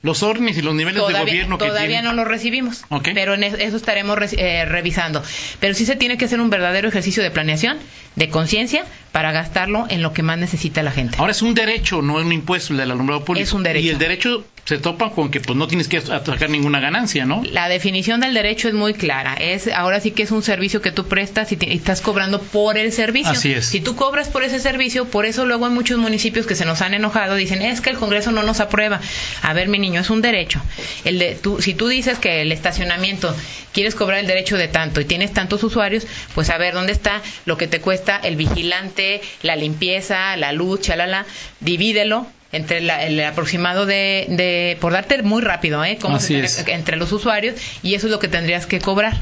Los 0.07 0.23
órdenes 0.23 0.57
y 0.57 0.63
los 0.63 0.75
niveles 0.75 0.95
de 0.95 1.01
Todavía, 1.01 1.21
gobierno 1.33 1.59
que 1.59 1.67
todavía 1.67 1.89
tienen. 2.01 2.05
no 2.07 2.13
lo 2.15 2.25
recibimos, 2.25 2.85
pero 3.15 3.35
en 3.35 3.43
es- 3.45 3.55
eso 3.59 3.77
estaremos 3.77 4.17
re- 4.17 4.29
eh, 4.39 4.65
revisando. 4.65 5.23
Pero 5.61 5.75
sí 5.75 5.85
se 5.85 5.97
tiene 5.97 6.17
que 6.17 6.25
hacer 6.25 6.41
un 6.41 6.49
verdadero 6.49 6.89
ejercicio 6.89 7.23
de 7.23 7.31
planeación, 7.31 7.77
de 8.15 8.29
conciencia, 8.31 8.85
para 9.13 9.33
gastarlo 9.33 9.87
en 9.91 10.03
lo 10.03 10.13
que 10.13 10.23
más 10.23 10.39
necesita 10.39 10.83
la 10.83 10.93
gente. 10.93 11.17
Ahora 11.19 11.33
es 11.33 11.43
un 11.43 11.55
derecho, 11.55 12.01
no 12.03 12.19
es 12.21 12.25
un 12.25 12.33
impuesto 12.33 12.73
el 12.73 12.79
del 12.79 12.93
alumbrado 12.93 13.25
público. 13.25 13.43
Es 13.43 13.53
un 13.53 13.63
derecho. 13.63 13.85
Y 13.87 13.89
el 13.91 13.99
derecho 13.99 14.45
se 14.67 14.79
topa 14.79 15.11
con 15.13 15.31
que 15.31 15.41
pues 15.41 15.57
no 15.57 15.67
tienes 15.69 15.87
que 15.89 16.01
sacar 16.01 16.51
ninguna 16.51 16.81
ganancia, 16.81 17.25
¿no? 17.25 17.43
La 17.53 17.69
definición 17.69 18.21
del 18.21 18.35
derecho 18.35 18.67
es 18.69 18.75
muy 18.75 18.95
clara. 18.95 19.35
Es 19.35 19.69
ahora 19.69 20.01
sí 20.01 20.11
que 20.11 20.25
es 20.25 20.33
un 20.33 20.43
servicio 20.43 20.83
que 20.83 20.91
tú 20.93 21.07
prestas 21.07 21.53
y, 21.53 21.57
te- 21.57 21.73
y 21.73 21.77
estás 21.77 22.01
cobrando 22.01 22.43
por 22.43 22.77
el 22.77 22.91
servicio. 22.93 23.31
Así 23.31 23.53
es. 23.53 23.67
Si 23.67 23.81
tú 23.81 23.95
cobras 23.97 24.29
por 24.29 24.43
ese 24.43 24.59
servicio, 24.59 25.05
por 25.07 25.25
eso 25.25 25.47
luego 25.47 25.67
hay 25.67 25.73
muchos 25.73 25.99
municipios 25.99 26.47
que 26.47 26.57
se 26.57 26.65
nos 26.65 26.83
han 26.83 26.95
enojado, 26.95 27.37
dicen, 27.37 27.63
es 27.63 27.81
que 27.81 27.91
el 27.91 27.97
Congreso 27.97 28.33
no 28.33 28.43
nos 28.43 28.59
aprueba. 28.61 29.01
A 29.43 29.53
ver, 29.53 29.69
mi 29.69 29.79
niño, 29.79 30.01
es 30.01 30.11
un 30.11 30.21
derecho. 30.21 30.61
El 31.05 31.21
de, 31.21 31.37
tú, 31.37 31.63
si 31.63 31.73
tú 31.75 31.87
dices 31.87 32.19
que 32.19 32.43
el 32.43 32.51
estacionamiento 32.51 33.35
quieres 33.73 33.95
cobrar 33.95 34.19
el 34.19 34.27
derecho 34.27 34.57
de 34.57 34.67
tanto 34.67 35.01
y 35.01 35.05
tienes 35.05 35.33
tantos 35.33 35.63
usuarios, 35.63 36.07
pues 36.35 36.51
a 36.51 36.59
ver 36.59 36.75
dónde 36.75 36.91
está 36.93 37.23
lo 37.45 37.57
que 37.57 37.69
te 37.69 37.81
cuesta 37.81 38.17
el 38.17 38.35
vigilante, 38.35 39.21
la 39.43 39.55
limpieza, 39.55 40.37
la 40.37 40.51
luz, 40.53 40.81
chalala, 40.81 41.25
divídelo 41.61 42.27
entre 42.57 42.81
la- 42.81 43.05
el 43.05 43.23
aproximado 43.25 43.87
de, 43.87 44.27
de 44.29 44.77
por 44.81 44.93
darte 44.93 45.23
muy 45.23 45.43
rápido, 45.43 45.85
¿eh? 45.85 45.99
Cómo 46.01 46.17
Así 46.17 46.27
se 46.27 46.33
tiene- 46.35 46.47
es. 46.47 46.65
entre 46.69 46.97
los 46.97 47.13
usuarios 47.13 47.55
y 47.83 47.95
eso 47.95 48.07
es 48.07 48.11
lo 48.13 48.19
que 48.19 48.29
tendrías 48.29 48.67
que 48.67 48.81
cobrar. 48.81 49.17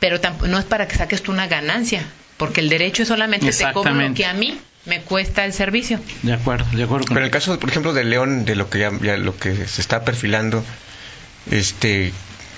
Pero 0.00 0.18
no 0.48 0.58
es 0.58 0.64
para 0.64 0.88
que 0.88 0.96
saques 0.96 1.22
tú 1.22 1.30
una 1.32 1.46
ganancia, 1.46 2.02
porque 2.36 2.60
el 2.60 2.68
derecho 2.68 3.02
es 3.02 3.08
solamente 3.08 3.50
te 3.52 3.72
cobro 3.72 3.94
lo 3.94 4.14
que 4.14 4.26
a 4.26 4.34
mí 4.34 4.58
me 4.84 5.00
cuesta 5.00 5.44
el 5.44 5.52
servicio. 5.52 6.00
De 6.22 6.32
acuerdo, 6.32 6.66
de 6.76 6.82
acuerdo 6.82 7.06
Pero 7.06 7.20
en 7.20 7.24
el 7.26 7.30
caso, 7.30 7.56
por 7.60 7.70
ejemplo, 7.70 7.92
de 7.92 8.02
León, 8.04 8.44
de 8.44 8.56
lo 8.56 8.68
que 8.68 8.80
ya, 8.80 8.90
ya 9.00 9.16
lo 9.16 9.36
que 9.36 9.54
se 9.68 9.80
está 9.80 10.04
perfilando, 10.04 10.64
este, 11.50 12.12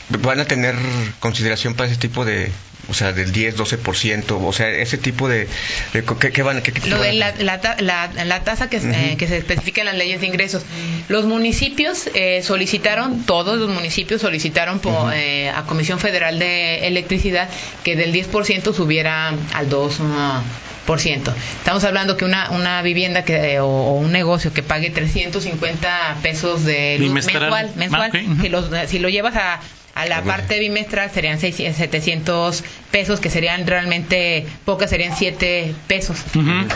van 0.08 0.40
a 0.40 0.44
tener 0.44 0.74
consideración 1.20 1.74
para 1.74 1.88
ese 1.90 1.98
tipo 1.98 2.24
de, 2.24 2.50
o 2.88 2.94
sea, 2.94 3.12
del 3.12 3.32
10, 3.32 3.56
12%, 3.56 4.24
o 4.44 4.52
sea, 4.52 4.68
ese 4.68 4.98
tipo 4.98 5.28
de, 5.28 5.48
de 5.94 6.04
¿qué, 6.20 6.30
qué 6.32 6.42
van, 6.42 6.60
qué, 6.62 6.72
qué 6.72 6.88
Lo 6.90 6.98
van 6.98 7.08
a 7.08 7.12
la, 7.12 7.34
la, 7.38 7.60
ta- 7.60 7.76
la- 7.80 8.10
la 8.24 8.44
tasa 8.44 8.68
que, 8.68 8.76
eh, 8.76 8.80
Ujú. 9.08 9.16
que 9.16 9.26
se 9.26 9.38
especifica 9.38 9.80
en 9.80 9.86
las 9.86 9.96
leyes 9.96 10.20
de 10.20 10.26
ingresos. 10.26 10.62
Los 11.08 11.24
municipios 11.24 12.08
eh, 12.14 12.42
solicitaron, 12.42 13.24
todos 13.24 13.58
los 13.58 13.70
municipios 13.70 14.20
solicitaron 14.20 14.80
po- 14.80 15.10
eh, 15.12 15.48
a 15.48 15.62
Comisión 15.64 15.98
Federal 15.98 16.38
de 16.38 16.86
Electricidad 16.86 17.48
que 17.82 17.96
del 17.96 18.12
10% 18.12 18.74
subiera 18.74 19.28
al 19.54 19.70
2%. 19.70 20.42
por 20.84 21.00
ciento. 21.00 21.32
Estamos 21.56 21.82
hablando 21.84 22.18
que 22.18 22.26
una, 22.26 22.50
una 22.50 22.82
vivienda 22.82 23.24
que, 23.24 23.58
o, 23.58 23.66
o 23.66 23.92
un 23.94 24.12
negocio 24.12 24.52
que 24.52 24.62
pague 24.62 24.90
350 24.90 26.18
pesos 26.22 26.64
de 26.66 26.98
luz 26.98 27.10
mensual, 27.10 27.72
mensual 27.76 28.10
Ah, 28.14 28.36
si, 28.42 28.48
los- 28.50 28.68
si 28.90 28.98
lo 28.98 29.08
llevas 29.08 29.34
a, 29.36 29.60
a 29.94 30.06
la 30.06 30.22
parte 30.22 30.58
bimestral 30.58 31.10
serían 31.12 31.38
600, 31.40 31.76
700 31.76 32.64
pesos, 32.90 33.20
que 33.20 33.30
serían 33.30 33.66
realmente 33.66 34.46
pocas, 34.64 34.90
serían 34.90 35.16
7 35.16 35.74
pesos. 35.86 36.18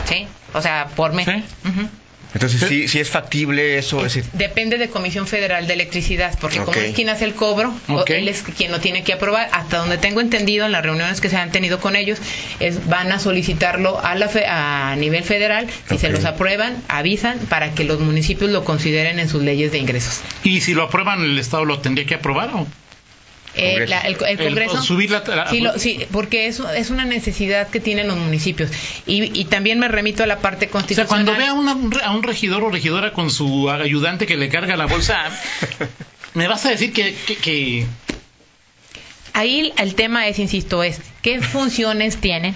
¿Sí? 0.09 0.27
O 0.55 0.63
sea, 0.63 0.89
por 0.97 1.13
mes. 1.13 1.27
Sí. 1.27 1.43
Entonces, 2.35 2.61
sí, 2.69 2.89
sí 2.89 3.01
es 3.01 3.09
factible 3.09 3.79
eso, 3.79 4.05
es 4.05 4.13
decir, 4.15 4.31
Depende 4.35 4.77
de 4.77 4.91
Comisión 4.91 5.27
Federal 5.27 5.67
de 5.67 5.73
Electricidad, 5.73 6.39
porque 6.39 6.59
como 6.59 6.73
Ok. 6.73 6.77
es 6.77 6.95
quien 6.95 7.09
hace 7.09 7.25
el 7.25 7.33
cobro, 7.33 7.75
o 7.89 7.95
Ok. 8.01 8.11
él 8.11 8.29
es 8.29 8.43
quien 8.43 8.71
lo 8.71 8.81
tiene 8.81 9.03
que 9.03 9.15
aprobar. 9.15 9.49
Hasta 9.51 9.79
donde 9.79 9.97
tengo 9.97 10.21
entendido 10.21 10.67
en 10.67 10.73
las 10.73 10.83
reuniones 10.83 11.23
que 11.23 11.31
se 11.31 11.39
han 11.39 11.51
tenido 11.53 11.81
con 11.81 11.97
ellos, 11.97 12.19
es 12.61 12.87
van 12.87 13.11
a 13.13 13.19
solicitarlo 13.19 13.99
a, 14.05 14.15
la 14.15 14.29
fe- 14.29 14.45
a 14.47 14.95
nivel 14.97 15.25
federal. 15.25 15.69
Si 15.89 15.97
se 15.97 16.11
los 16.11 16.27
aprueban, 16.27 16.77
avisan 16.89 17.39
para 17.49 17.73
que 17.73 17.85
los 17.85 17.99
municipios 17.99 18.51
lo 18.51 18.63
consideren 18.63 19.19
en 19.19 19.31
sus 19.31 19.43
leyes 19.43 19.73
de 19.73 19.79
ingresos. 19.79 20.21
Y 20.45 20.61
si 20.61 20.75
lo 20.75 20.83
aprueban, 20.83 21.23
el 21.23 21.39
Estado 21.39 21.65
lo 21.65 21.79
tendría 21.79 22.07
que 22.07 22.17
aprobar. 22.17 22.51
¿o? 22.53 22.67
Eh, 23.59 23.87
la- 23.89 24.01
el, 24.01 24.17
el 24.27 24.39
El- 24.41 24.47
Congreso. 24.47 24.83
subir 24.83 25.11
la- 25.11 25.23
la- 25.27 25.51
sí, 25.51 25.61
lo- 25.61 25.79
sí, 25.79 26.01
porque 26.13 26.47
es, 26.47 26.61
es 26.77 26.91
una 26.91 27.05
necesidad 27.05 27.69
que 27.69 27.81
tienen 27.81 28.07
los 28.09 28.17
municipios. 28.17 28.71
Y, 29.07 29.39
y 29.39 29.45
también 29.47 29.79
me 29.79 29.89
remito 29.89 30.23
a 30.23 30.27
la 30.27 30.39
parte 30.39 30.67
O 30.67 30.69
sea, 30.69 30.73
constitucional. 30.73 31.09
cuando 31.09 31.37
vea 31.37 31.51
a, 31.51 31.55
una- 31.55 31.75
un 31.75 31.91
re- 31.91 32.03
a 32.05 32.11
un 32.13 32.23
regidor 32.23 32.63
o 32.65 32.71
regidora 32.71 33.13
con 33.13 33.31
su 33.31 33.71
ayudante 33.71 34.27
que 34.27 34.37
le 34.37 34.49
carga 34.49 34.77
la 34.77 34.87
bolsa, 34.87 35.25
me 36.35 36.47
vas 36.49 36.65
a 36.67 36.71
decir 36.71 36.93
que, 36.93 37.15
que, 37.27 37.37
que- 37.37 37.87
Ahí 39.35 39.73
el 39.77 39.95
tema 39.95 40.27
es, 40.27 40.39
insisto, 40.39 40.83
es 40.83 41.01
qué 41.23 41.41
funciones 41.41 42.17
tienen. 42.17 42.55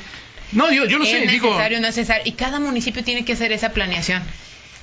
No, 0.53 0.71
yo, 0.73 0.85
yo 0.87 0.99
no 0.99 1.05
es 1.05 1.11
sé, 1.11 1.27
digo... 1.27 1.49
necesario, 1.49 1.81
no 1.81 1.87
es 1.87 1.97
necesario. 1.97 2.23
Y 2.27 2.33
cada 2.33 2.61
municipio 2.61 3.05
tiene 3.05 3.25
que 3.25 3.33
hacer 3.35 3.53
esa 3.53 3.73
planeación. 3.73 4.23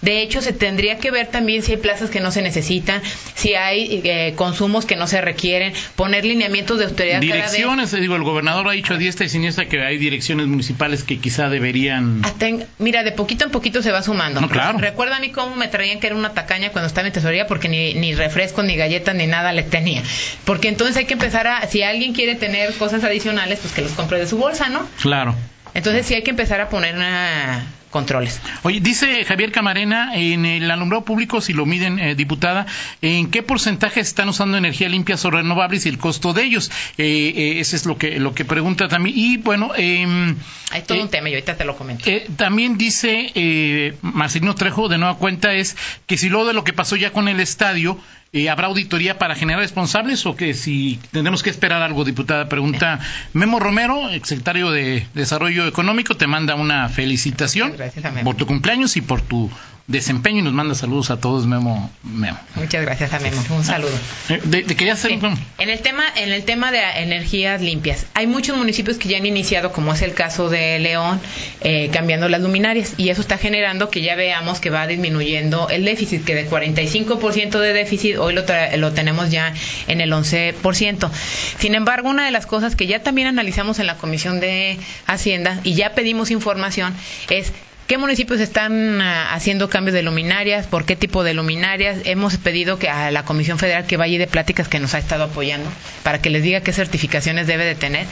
De 0.02 0.22
hecho, 0.22 0.42
se 0.42 0.54
tendría 0.54 0.98
que 0.98 1.12
ver 1.12 1.28
también 1.28 1.62
si 1.62 1.74
hay 1.74 1.78
plazas 1.78 2.10
que 2.10 2.20
no 2.22 2.32
se 2.32 2.42
necesitan, 2.42 3.02
si 3.36 3.56
hay 3.56 4.02
eh, 4.06 4.34
consumos 4.36 4.86
que 4.86 4.96
no 4.96 5.08
se 5.08 5.20
requieren, 5.20 5.74
poner 5.96 6.24
lineamientos 6.24 6.80
de 6.80 6.86
autoridad 6.86 7.20
cada 7.22 7.26
vez. 7.34 7.52
Direcciones, 7.52 7.94
eh, 7.94 7.98
digo, 8.00 8.16
el 8.16 8.24
gobernador 8.24 8.68
ha 8.70 8.72
dicho 8.72 8.94
a 8.94 8.98
diestra 8.98 9.26
y 9.26 9.30
siniestra 9.30 9.66
que 9.66 9.84
hay 9.84 9.98
direcciones 9.98 10.48
municipales 10.48 11.04
que 11.04 11.18
quizá 11.20 11.50
deberían... 11.50 12.22
En- 12.40 12.66
mira, 12.78 13.04
de 13.04 13.12
poquito 13.12 13.44
en 13.44 13.52
poquito 13.52 13.82
se 13.82 13.92
va 13.92 14.02
sumando. 14.02 14.40
No, 14.42 14.48
claro. 14.50 14.78
Recuerda 14.78 15.18
a 15.18 15.20
mí 15.20 15.30
cómo 15.32 15.56
me 15.56 15.68
traían 15.68 16.00
que 16.00 16.08
era 16.08 16.16
una 16.16 16.34
tacaña 16.34 16.70
cuando 16.72 16.88
estaba 16.88 17.08
en 17.08 17.14
tesorería 17.14 17.46
porque 17.48 17.68
ni, 17.68 17.94
ni 17.96 18.16
refrescos, 18.16 18.64
ni 18.66 18.76
galletas, 18.78 19.16
ni 19.16 19.28
nada 19.28 19.52
les 19.52 19.70
tenía. 19.70 20.02
Porque 20.46 20.70
entonces 20.70 20.96
hay 20.98 21.06
que 21.06 21.14
empezar 21.14 21.48
a, 21.48 21.68
si 21.68 21.84
alguien 21.84 22.14
quiere 22.14 22.36
tener 22.36 22.74
cosas 22.76 23.04
adicionales, 23.04 23.60
pues 23.62 23.74
que 23.74 23.82
los 23.82 23.92
compre 23.92 24.18
de 24.20 24.28
su 24.28 24.38
bolsa, 24.38 24.70
¿no? 24.70 24.88
Claro. 25.02 25.36
Entonces 25.74 26.06
sí 26.06 26.14
hay 26.16 26.24
que 26.24 26.32
empezar 26.32 26.62
a 26.62 26.70
poner 26.70 26.96
una, 26.96 27.66
controles. 27.90 28.40
Oye, 28.64 28.80
dice 28.82 29.24
Javier 29.26 29.52
Camarena, 29.52 30.16
en 30.16 30.46
el 30.46 30.70
alumbrado 30.70 31.06
público, 31.06 31.42
si 31.42 31.54
lo 31.54 31.66
miden, 31.66 32.00
eh, 32.00 32.16
diputada, 32.16 32.66
¿en 33.02 33.30
qué 33.32 33.44
porcentaje 33.44 34.00
están 34.00 34.30
usando 34.30 34.58
energía 34.58 34.90
limpia 34.90 35.16
o 35.24 35.32
renovables 35.32 35.86
y 35.86 35.90
el 35.90 35.98
costo 35.98 36.34
de 36.34 36.44
ellos? 36.44 36.72
Eh, 36.98 37.34
eh, 37.36 37.60
ese 37.60 37.76
es 37.76 37.86
lo 37.86 37.98
que, 37.98 38.20
lo 38.20 38.34
que 38.34 38.46
pregunta 38.46 38.88
también. 38.88 39.18
Y 39.18 39.38
bueno, 39.38 39.72
eh, 39.78 40.36
Hay 40.72 40.82
todo 40.84 40.98
eh, 40.98 41.02
un 41.02 41.10
tema 41.10 41.30
y 41.30 41.34
ahorita 41.34 41.58
te 41.58 41.66
lo 41.66 41.76
comento. 41.76 42.04
eh, 42.10 42.28
también 42.36 42.78
dice 42.78 43.32
eh, 43.36 43.96
Marcelino 44.02 44.56
Trejo, 44.56 44.88
de 44.90 44.98
nueva 44.98 45.18
cuenta, 45.18 45.54
es 45.54 45.76
que 46.06 46.18
si 46.18 46.30
luego 46.30 46.48
de 46.48 46.54
lo 46.54 46.64
que 46.64 46.74
pasó 46.74 46.96
ya 46.96 47.12
con 47.12 47.28
el 47.28 47.40
estadio, 47.40 48.00
eh, 48.32 48.48
¿habrá 48.50 48.68
auditoría 48.68 49.18
para 49.18 49.34
generar 49.34 49.60
responsables 49.62 50.24
o 50.28 50.36
que 50.36 50.54
si 50.54 51.00
tendremos 51.12 51.42
que 51.42 51.50
esperar 51.50 51.82
algo, 51.82 52.06
diputada? 52.06 52.48
Pregunta 52.48 53.00
Memo 53.34 53.60
Romero, 53.60 54.08
secretario 54.24 54.70
de 54.70 55.08
Desarrollo 55.16 55.66
Económico, 55.68 56.16
te 56.16 56.28
manda 56.28 56.54
una 56.54 56.90
felicitación 56.90 57.74
gracias 57.80 58.06
a 58.06 58.12
Memo. 58.12 58.24
por 58.26 58.36
tu 58.36 58.46
cumpleaños 58.46 58.96
y 58.98 59.02
por 59.02 59.22
tu 59.22 59.50
desempeño 59.88 60.38
y 60.40 60.42
nos 60.44 60.54
manda 60.54 60.76
saludos 60.76 61.10
a 61.10 61.20
todos, 61.20 61.48
Memo. 61.48 61.90
Memo. 62.04 62.38
Muchas 62.54 62.84
gracias 62.84 63.12
a 63.12 63.20
Memo. 63.20 63.42
Un 63.50 63.64
saludo. 63.66 63.90
Eh, 64.30 64.40
de, 64.44 64.62
de- 64.62 64.76
quería 64.76 64.94
hacer 64.94 65.10
Sí. 65.12 65.20
un- 65.26 65.36
En 65.58 65.70
el 65.72 65.80
tema, 65.80 66.04
en 66.16 66.32
el 66.32 66.44
tema 66.44 66.72
de 66.72 66.80
energías 66.98 67.60
limpias, 67.60 68.06
hay 68.14 68.28
muchos 68.28 68.56
municipios 68.56 68.98
que 69.00 69.10
ya 69.10 69.18
han 69.18 69.26
iniciado, 69.26 69.72
como 69.72 69.92
es 69.92 70.04
el 70.04 70.14
caso 70.14 70.48
de 70.48 70.78
León, 70.78 71.20
eh, 71.62 71.90
cambiando 71.92 72.30
las 72.30 72.40
luminarias, 72.42 72.94
y 72.98 73.10
eso 73.10 73.22
está 73.22 73.40
generando 73.40 73.90
que 73.90 74.02
ya 74.04 74.14
veamos 74.16 74.60
que 74.60 74.70
va 74.70 74.86
disminuyendo 74.86 75.70
el 75.70 75.86
déficit, 75.86 76.24
que 76.24 76.36
de 76.36 76.48
45% 76.48 77.60
de 77.60 77.74
déficit 77.74 78.18
hoy 78.18 78.36
lo, 78.36 78.46
tra- 78.46 78.76
lo 78.78 78.92
tenemos 78.92 79.32
ya 79.32 79.54
en 79.88 80.02
el 80.02 80.14
11%. 80.14 81.10
Sin 81.58 81.74
embargo, 81.74 82.10
una 82.10 82.26
de 82.26 82.32
las 82.32 82.46
cosas 82.46 82.76
que 82.76 82.86
ya 82.86 83.02
también 83.02 83.28
analizamos 83.28 83.80
en 83.80 83.88
la 83.88 83.96
Comisión 83.98 84.40
de 84.40 84.78
Hacienda 85.08 85.62
y 85.64 85.74
ya 85.74 85.96
pedimos 85.96 86.30
información 86.30 86.94
es 87.32 87.52
¿Qué 87.90 87.98
municipios 87.98 88.40
están 88.40 89.02
ah, 89.02 89.34
haciendo 89.34 89.68
cambios 89.68 89.96
de 89.96 90.04
luminarias? 90.04 90.68
¿Por 90.68 90.86
qué 90.86 90.96
tipo 90.96 91.24
de 91.24 91.34
luminarias? 91.34 91.98
Hemos 92.06 92.38
pedido 92.38 92.78
que 92.78 92.88
a 92.88 93.10
la 93.10 93.26
Comisión 93.26 93.58
Federal 93.58 93.88
que 93.88 93.98
vaya 93.98 94.14
y 94.14 94.18
de 94.20 94.28
pláticas 94.28 94.68
que 94.68 94.80
nos 94.80 94.94
ha 94.94 95.00
estado 95.00 95.24
apoyando 95.24 95.68
para 96.04 96.22
que 96.22 96.30
les 96.30 96.44
diga 96.44 96.62
qué 96.62 96.72
certificaciones 96.72 97.48
debe 97.48 97.66
de 97.66 97.74
tener. 97.74 98.06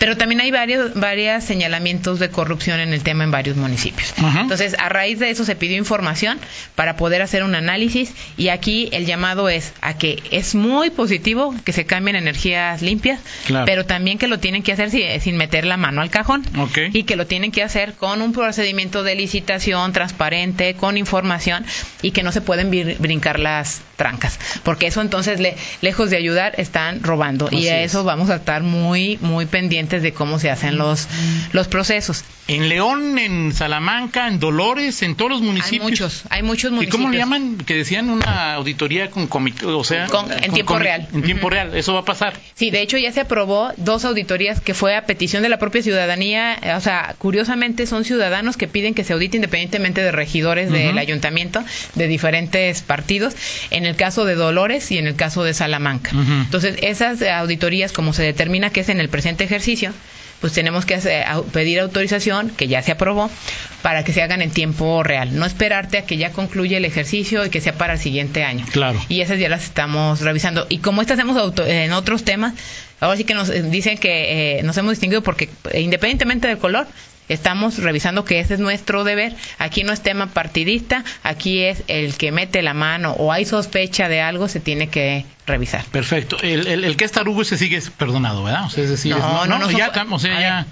Pero 0.00 0.16
también 0.16 0.40
hay 0.40 0.50
varios 0.50 0.94
varios 0.94 1.44
señalamientos 1.44 2.18
de 2.18 2.28
corrupción 2.30 2.80
en 2.80 2.92
el 2.92 3.04
tema 3.04 3.22
en 3.22 3.30
varios 3.30 3.56
municipios. 3.56 4.12
Entonces, 4.18 4.74
a 4.80 4.88
raíz 4.88 5.20
de 5.20 5.30
eso 5.30 5.44
se 5.44 5.54
pidió 5.54 5.76
información 5.76 6.40
para 6.74 6.96
poder 6.96 7.22
hacer 7.22 7.44
un 7.44 7.54
análisis 7.54 8.12
y 8.36 8.48
aquí 8.48 8.88
el 8.90 9.06
llamado 9.06 9.48
es 9.48 9.72
a 9.80 9.96
que 9.96 10.20
es 10.32 10.56
muy 10.56 10.90
positivo 10.90 11.54
que 11.64 11.72
se 11.72 11.86
cambien 11.86 12.16
energías 12.16 12.82
limpias, 12.82 13.20
Claro. 13.46 13.64
pero 13.66 13.86
también 13.86 14.18
que 14.18 14.26
lo 14.26 14.40
tienen 14.40 14.64
que 14.64 14.72
hacer 14.72 14.90
si- 14.90 15.04
sin 15.20 15.36
meter 15.36 15.66
la 15.66 15.76
mano 15.76 16.00
al 16.02 16.10
cajón 16.10 16.42
Ok. 16.58 16.78
y 16.92 17.04
que 17.04 17.14
lo 17.14 17.28
tienen 17.28 17.52
que 17.52 17.62
hacer 17.62 17.92
con 17.94 18.22
un 18.22 18.32
procedimiento 18.32 19.04
de 19.04 19.19
licitación 19.20 19.92
transparente, 19.92 20.74
con 20.74 20.96
información 20.96 21.64
y 22.02 22.10
que 22.10 22.22
no 22.22 22.32
se 22.32 22.40
pueden 22.40 22.70
brincar 22.98 23.38
las 23.38 23.80
trancas, 23.96 24.38
porque 24.62 24.86
eso 24.86 25.00
entonces 25.02 25.40
le- 25.40 25.56
lejos 25.82 26.08
de 26.10 26.16
ayudar 26.16 26.54
están 26.58 27.02
robando 27.02 27.46
Así 27.48 27.58
y 27.58 27.68
a 27.68 27.82
es. 27.82 27.90
eso 27.92 28.02
vamos 28.04 28.30
a 28.30 28.36
estar 28.36 28.62
muy 28.62 29.18
muy 29.20 29.44
pendientes 29.46 30.02
de 30.02 30.12
cómo 30.12 30.38
se 30.38 30.50
hacen 30.50 30.78
los 30.78 31.06
los 31.52 31.68
procesos. 31.68 32.24
En 32.48 32.68
León, 32.68 33.18
en 33.18 33.52
Salamanca, 33.52 34.26
en 34.26 34.40
Dolores, 34.40 35.02
en 35.02 35.14
todos 35.14 35.30
los 35.30 35.40
municipios. 35.42 35.72
Hay 35.84 35.90
muchos, 35.90 36.22
hay 36.30 36.42
muchos 36.42 36.70
¿Y 36.72 36.74
municipios. 36.74 36.96
cómo 36.96 37.10
le 37.10 37.18
llaman? 37.18 37.58
Que 37.58 37.74
decían 37.76 38.10
una 38.10 38.54
auditoría 38.54 39.10
con 39.10 39.28
comité, 39.28 39.66
o 39.66 39.84
sea, 39.84 40.06
Con- 40.06 40.32
en 40.32 40.52
tiempo 40.52 40.76
real. 40.78 41.06
En 41.12 41.22
tiempo 41.22 41.48
real, 41.48 41.76
eso 41.76 41.92
va 41.94 42.00
a 42.00 42.04
pasar. 42.04 42.32
Sí, 42.54 42.70
de 42.70 42.80
hecho 42.82 42.96
ya 42.98 43.12
se 43.12 43.20
aprobó 43.20 43.70
dos 43.76 44.04
auditorías 44.04 44.60
que 44.60 44.74
fue 44.74 44.96
a 44.96 45.04
petición 45.06 45.42
de 45.44 45.48
la 45.48 45.58
propia 45.58 45.82
ciudadanía, 45.82 46.58
o 46.76 46.80
sea, 46.80 47.14
curiosamente 47.18 47.86
son 47.86 48.04
ciudadanos 48.04 48.56
que 48.56 48.66
piden 48.66 48.94
que 48.94 49.04
se 49.04 49.09
audite 49.12 49.36
independientemente 49.36 50.02
de 50.02 50.12
regidores 50.12 50.70
del 50.70 50.98
ayuntamiento 50.98 51.62
de 51.94 52.06
diferentes 52.08 52.82
partidos, 52.82 53.34
en 53.70 53.86
el 53.86 53.96
caso 53.96 54.24
de 54.24 54.34
Dolores 54.34 54.90
y 54.90 54.98
en 54.98 55.06
el 55.06 55.16
caso 55.16 55.44
de 55.44 55.54
Salamanca. 55.54 56.10
Entonces, 56.12 56.76
esas 56.82 57.22
auditorías, 57.22 57.92
como 57.92 58.12
se 58.12 58.22
determina 58.22 58.70
que 58.70 58.80
es 58.80 58.88
en 58.88 59.00
el 59.00 59.08
presente 59.08 59.44
ejercicio, 59.44 59.92
pues 60.40 60.54
tenemos 60.54 60.86
que 60.86 60.94
hacer- 60.94 61.26
pedir 61.52 61.80
autorización, 61.80 62.48
que 62.48 62.66
ya 62.66 62.80
se 62.80 62.92
aprobó, 62.92 63.30
para 63.82 64.04
que 64.04 64.14
se 64.14 64.22
hagan 64.22 64.40
en 64.40 64.50
tiempo 64.50 65.02
real. 65.02 65.36
No 65.38 65.44
esperarte 65.44 65.98
a 65.98 66.06
que 66.06 66.16
ya 66.16 66.32
concluya 66.32 66.78
el 66.78 66.86
ejercicio 66.86 67.44
y 67.44 67.50
que 67.50 67.60
sea 67.60 67.74
para 67.74 67.92
el 67.94 67.98
siguiente 67.98 68.42
año. 68.42 68.64
Claro. 68.72 68.98
Y 69.10 69.20
esas 69.20 69.38
ya 69.38 69.50
las 69.50 69.64
estamos 69.64 70.22
revisando. 70.22 70.66
Y 70.70 70.78
como 70.78 71.02
estas 71.02 71.18
hemos 71.18 71.36
auto- 71.36 71.66
en 71.66 71.92
otros 71.92 72.24
temas, 72.24 72.54
ahora 73.00 73.18
sí 73.18 73.24
que 73.24 73.34
nos 73.34 73.50
dicen 73.70 73.98
que 73.98 74.60
eh, 74.60 74.62
nos 74.62 74.78
hemos 74.78 74.92
distinguido 74.92 75.22
porque 75.22 75.50
eh, 75.72 75.80
independientemente 75.82 76.48
del 76.48 76.56
color, 76.56 76.86
estamos 77.30 77.78
revisando 77.78 78.24
que 78.24 78.40
ese 78.40 78.54
es 78.54 78.60
nuestro 78.60 79.04
deber. 79.04 79.34
Aquí 79.58 79.84
no 79.84 79.92
es 79.92 80.02
tema 80.02 80.26
partidista, 80.26 81.04
aquí 81.22 81.62
es 81.62 81.84
el 81.86 82.16
que 82.16 82.32
mete 82.32 82.62
la 82.62 82.74
mano 82.74 83.12
o 83.12 83.32
hay 83.32 83.44
sospecha 83.44 84.08
de 84.08 84.20
algo, 84.20 84.48
se 84.48 84.60
tiene 84.60 84.88
que 84.88 85.24
revisar. 85.50 85.84
Perfecto. 85.86 86.36
El, 86.42 86.66
el, 86.66 86.84
el 86.84 86.96
que 86.96 87.04
es 87.04 87.12
tarugo 87.12 87.42
ese 87.42 87.58
sigue 87.58 87.80
perdonado, 87.98 88.42
¿verdad? 88.44 88.64
O 88.66 88.70
sea, 88.70 88.84
es 88.84 88.90
decir, 88.90 89.14
No, 89.16 89.42
es- 89.42 89.48
no, 89.48 89.58
no, 89.58 89.70
ya, 89.70 89.90
o 90.10 90.18
sea, 90.18 90.40
ya. 90.40 90.66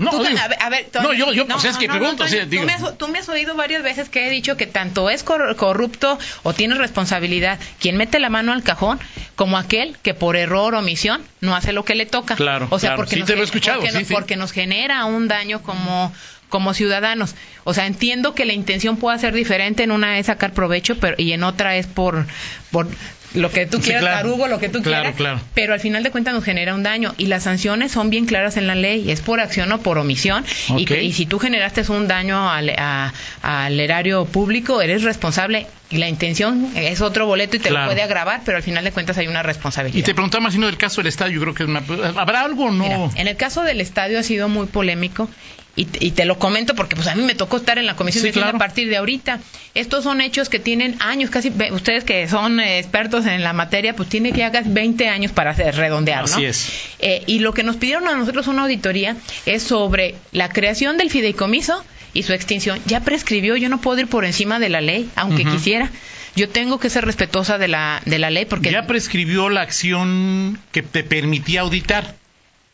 No, 0.00 0.10
Tú- 0.10 0.24
digo- 0.24 0.40
a 0.40 0.48
ver, 0.48 0.58
a 0.60 0.68
ver, 0.68 0.88
no, 1.00 1.12
yo, 1.12 1.32
yo, 1.32 1.44
no, 1.44 1.54
pues 1.54 1.66
es 1.66 1.76
que 1.76 1.86
no, 1.86 1.94
no, 1.94 2.00
pregunto, 2.00 2.24
o 2.24 2.26
sea, 2.28 2.44
digo. 2.44 2.62
Tú 2.62 2.66
me, 2.66 2.72
has, 2.72 2.98
tú 2.98 3.08
me 3.08 3.18
has 3.20 3.28
oído 3.28 3.54
varias 3.54 3.84
veces 3.84 4.08
que 4.08 4.26
he 4.26 4.30
dicho 4.30 4.56
que 4.56 4.66
tanto 4.66 5.08
es 5.10 5.22
cor- 5.22 5.54
corrupto 5.54 6.18
o 6.42 6.52
tiene 6.52 6.74
responsabilidad 6.74 7.60
quien 7.78 7.96
mete 7.96 8.18
la 8.18 8.28
mano 8.28 8.52
al 8.52 8.64
cajón 8.64 8.98
como 9.36 9.56
aquel 9.58 9.96
que 10.02 10.12
por 10.12 10.34
error 10.34 10.74
o 10.74 10.80
omisión 10.80 11.22
no 11.40 11.54
hace 11.54 11.72
lo 11.72 11.84
que 11.84 11.94
le 11.94 12.04
toca. 12.04 12.34
Claro, 12.34 12.66
o 12.70 12.80
sea, 12.80 12.90
claro. 12.90 12.96
porque, 13.02 13.14
Sí, 13.14 13.20
nos, 13.20 13.26
te 13.28 13.36
lo 13.36 13.42
he 13.42 13.44
escuchado, 13.44 13.78
porque, 13.78 13.92
sí, 13.92 13.98
nos, 13.98 14.08
sí. 14.08 14.14
porque 14.14 14.36
nos 14.36 14.50
genera 14.50 15.04
un 15.04 15.28
daño 15.28 15.62
como 15.62 16.12
como 16.48 16.74
ciudadanos. 16.74 17.34
O 17.64 17.74
sea, 17.74 17.86
entiendo 17.86 18.32
que 18.34 18.44
la 18.44 18.52
intención 18.52 18.96
pueda 18.98 19.18
ser 19.18 19.34
diferente, 19.34 19.82
en 19.82 19.90
una 19.90 20.18
es 20.20 20.26
sacar 20.26 20.52
provecho, 20.52 20.96
pero 20.96 21.16
y 21.18 21.32
en 21.32 21.42
otra 21.42 21.76
es 21.76 21.86
por 21.88 22.24
por 22.70 22.86
lo 23.34 23.50
que 23.50 23.66
tú 23.66 23.78
Sí, 23.78 23.84
quieras, 23.84 24.02
claro. 24.02 24.16
tarugo, 24.18 24.48
lo 24.48 24.58
que 24.58 24.68
tú 24.68 24.82
Claro, 24.82 25.02
quieras, 25.02 25.16
claro. 25.16 25.40
pero 25.54 25.74
al 25.74 25.80
final 25.80 26.02
de 26.02 26.10
cuentas 26.10 26.32
nos 26.34 26.44
genera 26.44 26.74
un 26.74 26.82
daño 26.82 27.14
y 27.18 27.26
las 27.26 27.42
sanciones 27.42 27.92
son 27.92 28.08
bien 28.10 28.24
claras 28.26 28.56
en 28.56 28.66
la 28.66 28.74
ley, 28.74 29.10
es 29.10 29.20
por 29.20 29.40
acción 29.40 29.70
o 29.72 29.80
por 29.80 29.98
omisión 29.98 30.44
y, 30.76 30.84
que- 30.84 31.02
y 31.02 31.12
si 31.12 31.26
tú 31.26 31.38
generaste 31.38 31.82
un 31.90 32.08
daño 32.08 32.50
al, 32.50 32.70
a- 32.70 33.12
al 33.42 33.78
erario 33.80 34.24
público, 34.24 34.80
eres 34.80 35.02
responsable 35.02 35.66
y 35.90 35.98
la 35.98 36.08
intención 36.08 36.70
es 36.74 37.00
otro 37.00 37.26
boleto 37.26 37.56
y 37.56 37.60
te 37.60 37.68
Claro. 37.68 37.84
lo 37.86 37.90
puede 37.92 38.02
agravar, 38.02 38.40
pero 38.44 38.56
al 38.56 38.62
final 38.62 38.82
de 38.84 38.92
cuentas 38.92 39.18
hay 39.18 39.26
una 39.28 39.40
Y 39.40 39.42
responsabilidad. 39.42 40.04
te 40.04 40.14
preguntaba 40.14 40.42
más 40.44 40.54
del 40.58 40.76
caso 40.76 41.00
del 41.02 41.08
estadio, 41.08 41.34
yo 41.34 41.40
creo 41.42 41.54
que 41.54 41.62
es 41.64 41.68
una- 41.68 41.82
¿habrá 42.20 42.40
algo 42.42 42.64
o 42.66 42.70
no? 42.72 42.84
Mira, 42.84 42.98
en 43.14 43.28
el 43.28 43.36
caso 43.36 43.62
del 43.62 43.80
estadio 43.80 44.18
ha 44.18 44.22
sido 44.22 44.48
muy 44.48 44.66
polémico 44.66 45.28
y, 45.76 45.84
te- 45.84 46.04
y 46.04 46.10
te 46.12 46.24
lo 46.24 46.38
comento 46.38 46.74
porque 46.74 46.96
pues 46.96 47.06
a 47.06 47.14
mí 47.14 47.22
me 47.22 47.34
tocó 47.34 47.58
estar 47.58 47.78
en 47.78 47.86
la 47.86 47.94
comisión 47.96 48.22
Sí, 48.22 48.28
de 48.28 48.32
claro. 48.32 48.56
a 48.56 48.58
partir 48.58 48.88
de 48.88 48.96
ahorita. 48.96 49.40
Estos 49.74 50.04
son 50.04 50.20
hechos 50.22 50.48
que 50.48 50.58
tienen 50.58 50.96
años, 51.00 51.28
casi 51.30 51.52
ustedes 51.70 52.02
que 52.04 52.26
son 52.28 52.58
eh, 52.60 52.78
expertos 52.78 53.26
en 53.26 53.42
la 53.44 53.52
materia, 53.52 53.94
pues 53.94 54.08
tiene 54.08 54.32
que 54.32 54.42
hagas 54.42 54.72
20 54.72 55.08
años 55.08 55.32
para 55.32 55.50
hacer, 55.50 55.76
redondear, 55.76 56.20
¿no? 56.20 56.24
Así 56.34 56.44
es. 56.46 56.72
Eh, 56.98 57.22
y 57.26 57.40
lo 57.40 57.52
que 57.52 57.62
nos 57.62 57.76
pidieron 57.76 58.08
a 58.08 58.14
nosotros 58.16 58.46
una 58.48 58.62
auditoría 58.62 59.16
es 59.44 59.62
sobre 59.62 60.14
la 60.32 60.48
creación 60.48 60.96
del 60.96 61.10
fideicomiso 61.10 61.84
y 62.14 62.22
su 62.22 62.32
extinción. 62.32 62.80
Ya 62.86 63.00
prescribió, 63.00 63.56
yo 63.56 63.68
no 63.68 63.80
puedo 63.82 64.00
ir 64.00 64.06
por 64.06 64.24
encima 64.24 64.58
de 64.58 64.70
la 64.70 64.80
ley, 64.80 65.10
aunque 65.14 65.44
quisiera. 65.44 65.90
Yo 66.34 66.48
tengo 66.48 66.78
que 66.80 66.88
ser 66.90 67.04
respetuosa 67.04 67.58
de 67.58 67.68
la, 67.68 68.00
de 68.06 68.18
la 68.18 68.30
ley 68.30 68.44
porque 68.46 68.70
¿Ya 68.70 68.86
prescribió 68.86 69.48
la 69.50 69.60
acción 69.62 70.58
que 70.72 70.82
te 70.82 71.02
permitía 71.04 71.60
auditar? 71.62 72.14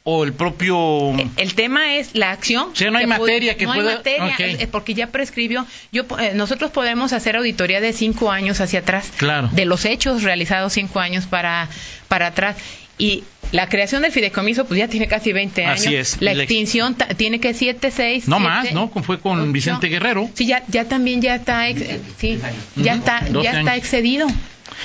¿O 0.05 0.25
el 0.25 0.33
propio...? 0.33 1.13
El 1.37 1.55
tema 1.55 1.95
es 1.97 2.11
la 2.15 2.33
acción. 2.33 2.71
O 2.73 2.75
sea, 2.77 2.91
no 2.91 2.99
hay 2.99 3.07
materia 3.07 3.57
que 3.57 3.67
no 3.67 3.75
pueda- 3.75 3.91
hay 4.05 4.19
materia, 4.21 4.57
es- 4.59 4.67
porque 4.67 4.95
ya 4.95 5.07
prescribió. 5.09 5.65
Yo, 5.93 6.05
eh, 6.19 6.33
nosotros 6.35 6.73
podemos 6.73 7.13
hacer 7.13 7.37
auditoría 7.37 7.81
de 7.81 7.93
cinco 7.93 8.31
años 8.33 8.61
hacia 8.61 8.81
atrás. 8.81 9.13
Claro. 9.17 9.49
De 9.53 9.65
los 9.65 9.85
hechos 9.85 10.23
realizados 10.25 10.73
cinco 10.73 10.99
años 10.99 11.27
para, 11.27 11.69
para 12.09 12.27
atrás. 12.29 12.57
Y 12.99 13.23
la 13.53 13.69
creación 13.69 14.03
del 14.03 14.11
fideicomiso, 14.13 14.65
pues 14.65 14.79
ya 14.79 14.89
tiene 14.89 15.07
casi 15.07 15.33
20 15.33 15.65
años. 15.67 15.81
Así 15.81 15.95
es. 15.95 16.17
La 16.21 16.35
La 16.35 16.43
ex- 16.43 16.51
extinción 16.51 16.97
tiene 17.17 17.39
que 17.39 17.55
7, 17.55 17.91
6. 17.93 18.27
No 18.27 18.41
más, 18.41 18.73
¿no? 18.73 18.89
Fue 18.89 19.21
con 19.21 19.53
Vicente 19.53 19.87
Guerrero. 19.87 20.29
Sí, 20.35 20.47
ya, 20.47 20.65
ya 20.69 20.85
también 20.87 21.23
ya 21.23 21.37
está, 21.37 21.69
ex- 21.69 21.81
eh, 21.81 22.01
sí, 22.19 22.41
ya 22.77 22.95
está, 22.95 23.21
12 23.31 23.45
ya 23.45 23.59
está 23.61 23.77
excedido. 23.77 24.27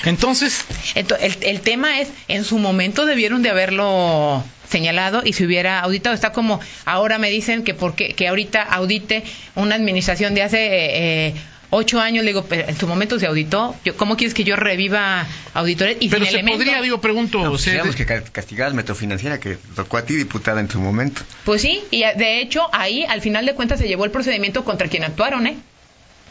Entonces, 0.05 0.63
Ento- 0.95 1.17
el, 1.19 1.35
el 1.41 1.61
tema 1.61 1.99
es, 2.01 2.09
en 2.27 2.43
su 2.43 2.59
momento 2.59 3.05
debieron 3.05 3.41
de 3.41 3.49
haberlo 3.49 4.43
señalado 4.69 5.21
y 5.25 5.33
se 5.33 5.45
hubiera 5.45 5.79
auditado. 5.79 6.13
Está 6.13 6.31
como, 6.31 6.59
ahora 6.85 7.17
me 7.17 7.29
dicen 7.29 7.63
que 7.63 7.73
porque 7.73 8.13
que 8.13 8.27
ahorita 8.27 8.61
audite 8.61 9.23
una 9.55 9.75
administración 9.75 10.33
de 10.35 10.43
hace 10.43 10.57
eh, 10.65 11.27
eh, 11.29 11.33
ocho 11.69 11.99
años, 11.99 12.23
le 12.23 12.29
digo, 12.31 12.45
pero 12.45 12.67
en 12.69 12.77
su 12.77 12.87
momento 12.87 13.19
se 13.19 13.27
auditó. 13.27 13.75
Yo, 13.83 13.95
¿Cómo 13.97 14.15
quieres 14.17 14.33
que 14.33 14.43
yo 14.43 14.55
reviva 14.55 15.25
auditores? 15.53 15.97
Y 15.99 16.09
pero 16.09 16.23
sin 16.23 16.31
se 16.31 16.39
elemento? 16.39 16.57
podría, 16.59 16.81
digo, 16.81 17.01
pregunto, 17.01 17.39
No, 17.43 17.51
quisiéramos 17.53 17.95
de- 17.95 17.97
que 17.97 18.05
ca- 18.05 18.23
castigaras 18.23 18.73
Metrofinanciera, 18.73 19.39
que 19.39 19.57
tocó 19.75 19.97
a 19.97 20.05
ti, 20.05 20.15
diputada, 20.15 20.59
en 20.61 20.69
su 20.69 20.79
momento. 20.79 21.21
Pues 21.43 21.61
sí, 21.61 21.81
y 21.91 22.03
de 22.15 22.41
hecho 22.41 22.67
ahí 22.73 23.03
al 23.03 23.21
final 23.21 23.45
de 23.45 23.53
cuentas 23.53 23.79
se 23.79 23.87
llevó 23.87 24.05
el 24.05 24.11
procedimiento 24.11 24.63
contra 24.63 24.87
quien 24.87 25.03
actuaron, 25.03 25.47
¿eh? 25.47 25.57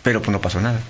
Pero 0.02 0.20
pues 0.22 0.30
no 0.30 0.40
pasó 0.40 0.60
nada. 0.60 0.80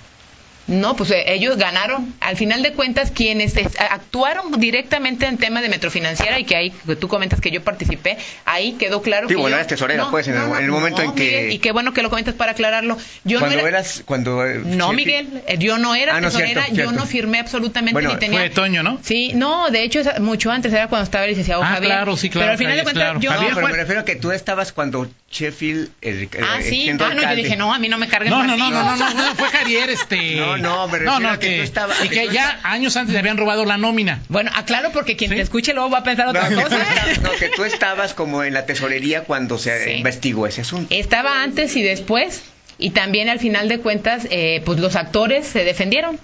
No, 0.66 0.96
pues 0.96 1.10
eh, 1.12 1.24
ellos 1.28 1.56
ganaron. 1.56 2.12
Al 2.20 2.36
final 2.36 2.62
de 2.62 2.72
cuentas, 2.72 3.10
quienes 3.12 3.56
es- 3.56 3.78
actuaron 3.78 4.50
directamente 4.58 5.26
en 5.26 5.38
tema 5.38 5.62
de 5.62 5.68
metrofinanciera 5.68 6.38
y 6.40 6.44
que 6.44 6.56
ahí 6.56 6.70
que 6.86 6.96
tú 6.96 7.08
comentas 7.08 7.40
que 7.40 7.50
yo 7.50 7.62
participé, 7.62 8.16
ahí 8.44 8.72
quedó 8.72 9.00
claro 9.02 9.28
Sí, 9.28 9.34
que 9.34 9.40
bueno, 9.40 9.50
yo- 9.54 9.56
eras 9.58 9.68
tesorera, 9.68 10.10
pues, 10.10 10.26
en 10.28 10.36
el- 10.36 10.50
en 10.50 10.64
el 10.64 10.70
momento 10.70 11.02
en 11.02 11.12
que- 11.14 11.22
Miguel, 11.24 11.52
y 11.52 11.58
qué 11.58 11.72
bueno 11.72 11.92
que 11.92 12.02
lo 12.02 12.10
comentas 12.10 12.34
para 12.34 12.52
aclararlo. 12.52 12.96
Yo 13.24 13.38
cuando 13.38 13.56
no 13.56 13.60
era, 13.66 13.78
eras, 13.78 14.02
cuando... 14.04 14.44
eh, 14.44 14.60
no, 14.64 14.90
sí, 14.90 14.96
Miguel, 14.96 15.42
eh, 15.46 15.56
yo 15.58 15.78
no 15.78 15.94
era 15.94 16.16
Ah, 16.16 16.20
no, 16.20 16.28
tesorera, 16.28 16.62
cierto, 16.64 16.74
cierto. 16.74 16.92
yo 16.92 16.98
no 16.98 17.06
firmé 17.06 17.38
absolutamente 17.38 17.92
Bueno, 17.92 18.12
ni 18.14 18.18
tenía. 18.18 18.40
Fue 18.40 18.50
Toño, 18.50 18.82
¿no? 18.82 18.98
Sí, 19.02 19.32
no, 19.34 19.70
de 19.70 19.82
hecho 19.84 20.00
es 20.00 20.18
mucho 20.20 20.50
antes 20.50 20.72
era 20.72 20.88
cuando 20.88 21.04
estaba 21.04 21.24
el 21.24 21.30
licenciado 21.30 21.62
Ah, 21.62 21.66
Javier. 21.74 21.92
claro, 21.92 22.16
sí, 22.16 22.28
claro, 22.28 22.44
Pero 22.46 22.52
al 22.52 22.58
final 22.58 22.76
de 22.76 22.82
cuentas 22.82 23.02
claro. 23.04 23.20
yo 23.20 23.30
Javier 23.30 23.50
No, 23.50 23.56
pero 23.56 23.68
me 23.68 23.76
refiero 23.76 24.00
a 24.00 24.04
que 24.04 24.16
tú 24.16 24.32
estabas 24.32 24.72
cuando 24.72 25.08
Sheffield... 25.30 25.90
el- 26.02 26.28
el- 26.32 26.44
Ah, 26.44 26.58
sí. 26.62 26.88
Ah, 26.90 27.14
no, 27.14 27.22
yo 27.22 27.34
dije, 27.36 27.56
no, 27.56 27.72
a 27.72 27.78
mí 27.78 27.88
no 27.88 27.98
me 27.98 28.08
carguen 28.08 28.30
No, 28.30 28.38
más 28.38 28.46
no, 28.48 28.56
no, 28.56 28.70
no, 28.70 28.96
no, 28.96 29.14
no, 29.14 29.34
fue 29.36 29.48
Javier, 29.50 29.90
este. 29.90 30.40
No, 30.62 30.86
no, 30.86 30.88
me 30.88 30.98
no, 31.00 31.38
que 31.38 31.48
que, 31.48 31.56
tú 31.58 31.62
estabas- 31.62 32.04
y 32.04 32.08
que 32.08 32.28
ya 32.28 32.60
años 32.62 32.96
antes 32.96 33.12
le 33.12 33.18
habían 33.18 33.36
robado 33.36 33.64
la 33.64 33.76
nómina. 33.78 34.20
Bueno, 34.28 34.50
aclaro 34.54 34.90
porque 34.92 35.16
quien 35.16 35.30
¿Sí? 35.30 35.36
te 35.36 35.42
escuche 35.42 35.72
luego 35.74 35.90
va 35.90 35.98
a 35.98 36.04
pensar 36.04 36.28
otra 36.28 36.48
cosa. 36.50 36.78
no, 37.22 37.30
que 37.32 37.48
tú 37.50 37.64
estabas 37.64 38.14
como 38.14 38.42
en 38.44 38.54
la 38.54 38.66
tesorería 38.66 39.22
cuando 39.24 39.58
se 39.58 39.84
Sí. 39.84 39.90
investigó 39.92 40.46
ese 40.46 40.62
asunto. 40.62 40.94
Estaba 40.94 41.42
antes 41.42 41.74
y 41.76 41.82
después. 41.82 42.42
Y 42.78 42.90
también 42.90 43.28
al 43.30 43.38
final 43.38 43.68
de 43.68 43.80
cuentas, 43.80 44.26
eh, 44.30 44.60
pues 44.66 44.78
los 44.80 44.96
actores 44.96 45.46
se 45.46 45.64
defendieron. 45.64 46.18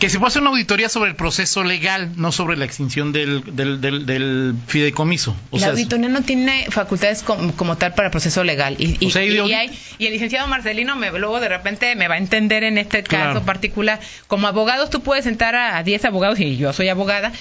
Que 0.00 0.10
se 0.10 0.18
puede 0.18 0.28
hacer 0.28 0.42
una 0.42 0.50
auditoría 0.50 0.88
sobre 0.90 1.08
el 1.10 1.16
proceso 1.16 1.64
legal, 1.64 2.10
no 2.16 2.30
sobre 2.32 2.56
la 2.58 2.64
extinción 2.66 3.12
del, 3.12 3.42
del, 3.56 3.80
del, 3.80 4.04
del 4.04 4.54
fideicomiso. 4.66 5.34
O 5.50 5.56
la 5.56 5.60
sea, 5.60 5.70
auditoría 5.70 6.08
no 6.08 6.20
tiene 6.22 6.66
facultades 6.70 7.22
com- 7.22 7.52
como, 7.52 7.76
tal 7.78 7.94
para 7.94 8.08
el 8.08 8.10
proceso 8.10 8.44
legal. 8.44 8.76
Y, 8.78 8.96
y, 9.02 9.08
O 9.08 9.10
sea, 9.10 9.24
y- 9.24 9.28
y 9.28 9.30
de 9.30 9.34
y 9.36 9.38
audit- 9.38 9.54
hay- 9.56 9.78
y 9.98 10.06
el 10.06 10.12
licenciado 10.12 10.46
Marcelino 10.48 10.96
me, 10.96 11.10
luego 11.18 11.40
de 11.40 11.48
repente 11.48 11.94
me 11.96 12.08
va 12.08 12.16
a 12.16 12.18
entender 12.18 12.62
en 12.64 12.76
este 12.78 13.02
Claro. 13.04 13.34
caso 13.34 13.46
particular. 13.46 14.00
Como 14.26 14.46
abogados 14.48 14.90
tú 14.90 15.00
puedes 15.02 15.24
sentar 15.24 15.54
a 15.54 15.78
a 15.78 15.82
10 15.82 16.04
abogados 16.04 16.40
y 16.40 16.56
yo 16.58 16.72
soy 16.74 16.88
abogada 16.88 17.32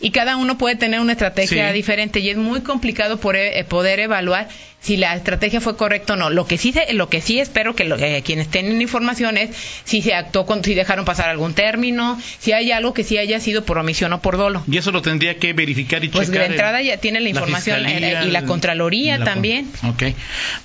y 0.00 0.10
cada 0.10 0.36
uno 0.36 0.58
puede 0.58 0.76
tener 0.76 1.00
una 1.00 1.12
estrategia 1.12 1.68
Sí. 1.68 1.74
diferente 1.74 2.20
y 2.20 2.30
es 2.30 2.36
muy 2.36 2.60
complicado 2.60 3.18
por, 3.18 3.34
eh, 3.36 3.64
poder 3.68 3.98
evaluar 4.00 4.48
si 4.80 4.96
la 4.96 5.16
estrategia 5.16 5.60
fue 5.60 5.76
correcta 5.76 6.12
o 6.12 6.16
no. 6.16 6.30
Lo 6.30 6.46
que 6.46 6.56
sí 6.56 6.72
se- 6.72 6.92
lo 6.94 7.08
que 7.08 7.20
sí 7.20 7.40
espero 7.40 7.74
que 7.74 7.82
lo- 7.84 7.96
eh, 7.98 8.22
quienes 8.24 8.46
tienen 8.48 8.80
información 8.80 9.36
es 9.36 9.50
si 9.84 10.00
se 10.02 10.14
actuó 10.14 10.46
con, 10.46 10.62
si 10.62 10.74
dejaron 10.74 11.04
pasar 11.04 11.28
algún 11.28 11.52
término, 11.52 12.16
si 12.38 12.52
hay 12.52 12.70
algo 12.70 12.94
que 12.94 13.02
sí 13.02 13.18
haya 13.18 13.40
sido 13.40 13.64
por 13.64 13.76
omisión 13.78 14.12
o 14.12 14.20
por 14.22 14.36
dolo. 14.36 14.62
Y 14.70 14.76
eso 14.76 14.92
lo 14.92 15.02
tendría 15.02 15.36
que 15.38 15.52
verificar 15.52 16.04
y 16.04 16.08
Pues 16.10 16.28
de 16.28 16.34
checar. 16.34 16.46
el- 16.46 16.52
entrada 16.52 16.80
ya 16.80 16.96
tiene 16.98 17.18
la 17.20 17.28
información, 17.30 17.78
Fiscalía, 17.84 18.22
eh, 18.22 18.26
y 18.26 18.30
la 18.30 18.44
Contraloría 18.44 19.16
y 19.16 19.18
la 19.18 19.24
con- 19.24 19.34
también. 19.34 19.68
Ok. 19.82 20.02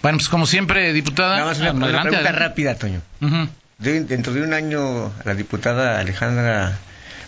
Bueno, 0.04 0.19
pues 0.19 0.30
como 0.30 0.46
siempre, 0.46 0.93
diputada. 0.93 1.38
Nada 1.38 1.46
más 1.48 1.58
una, 1.60 1.69
adelante, 1.72 1.88
pregunta 1.93 2.17
adelante. 2.19 2.39
rápida, 2.39 2.76
Toño. 2.76 3.02
De- 3.80 4.02
dentro 4.02 4.32
de 4.34 4.43
un 4.43 4.54
año, 4.54 5.12
la 5.26 5.34
diputada 5.34 6.00
Alejandra 6.00 6.78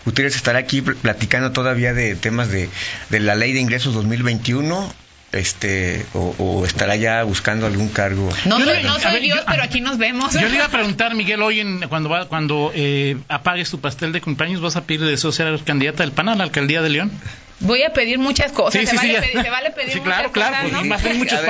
Gutiérrez 0.06 0.34
estará 0.36 0.60
aquí 0.60 0.80
pl- 0.80 0.96
platicando 0.96 1.52
todavía 1.52 1.92
de 1.92 2.14
temas 2.16 2.48
de, 2.50 2.70
de 3.10 3.20
la 3.20 3.34
ley 3.34 3.52
de 3.52 3.60
ingresos 3.60 3.92
2021, 3.92 4.90
este, 5.32 6.06
o, 6.14 6.34
o 6.38 6.64
estará 6.64 6.96
ya 6.96 7.22
buscando 7.24 7.66
algún 7.66 7.88
cargo. 7.88 8.28
No, 8.46 8.58
Yo 8.58 8.64
no 8.64 8.94
a 8.94 9.00
soy 9.00 9.12
ver, 9.12 9.22
Dios, 9.22 9.38
yo- 9.40 9.44
pero 9.46 9.62
aquí 9.62 9.80
nos 9.82 9.98
vemos. 9.98 10.32
Yo 10.32 10.48
le 10.48 10.54
iba 10.54 10.64
a 10.64 10.70
preguntar, 10.70 11.14
Miguel, 11.14 11.42
hoy 11.42 11.60
en, 11.60 11.80
cuando 11.88 12.08
va, 12.08 12.26
cuando 12.26 12.72
eh, 12.74 13.16
apagues 13.28 13.68
tu 13.70 13.80
pastel 13.80 14.12
de 14.12 14.20
cumpleaños, 14.22 14.60
¿vas 14.62 14.76
a 14.76 14.84
pedir 14.84 15.04
deseo 15.04 15.32
ser 15.32 15.58
candidata 15.64 16.02
del 16.04 16.12
PAN 16.12 16.28
a 16.30 16.34
la 16.36 16.44
alcaldía 16.44 16.80
de 16.80 16.88
León? 16.88 17.10
Voy 17.60 17.82
a 17.82 17.90
pedir 17.92 18.18
muchas 18.18 18.52
cosas. 18.52 18.80
Sí, 18.80 18.86
se, 18.86 18.90
sí, 18.92 18.96
vale 18.96 19.14
sí, 19.14 19.26
pedir, 19.28 19.42
se 19.44 19.50
vale 19.50 19.70
pedir 19.70 19.92
Sí, 19.92 19.98
muchas 20.00 20.14
claro, 20.14 20.32
claro, 20.32 20.56
cosas, 20.56 20.70
pues, 20.70 20.72
¿no? 20.72 21.14
muchos 21.14 21.40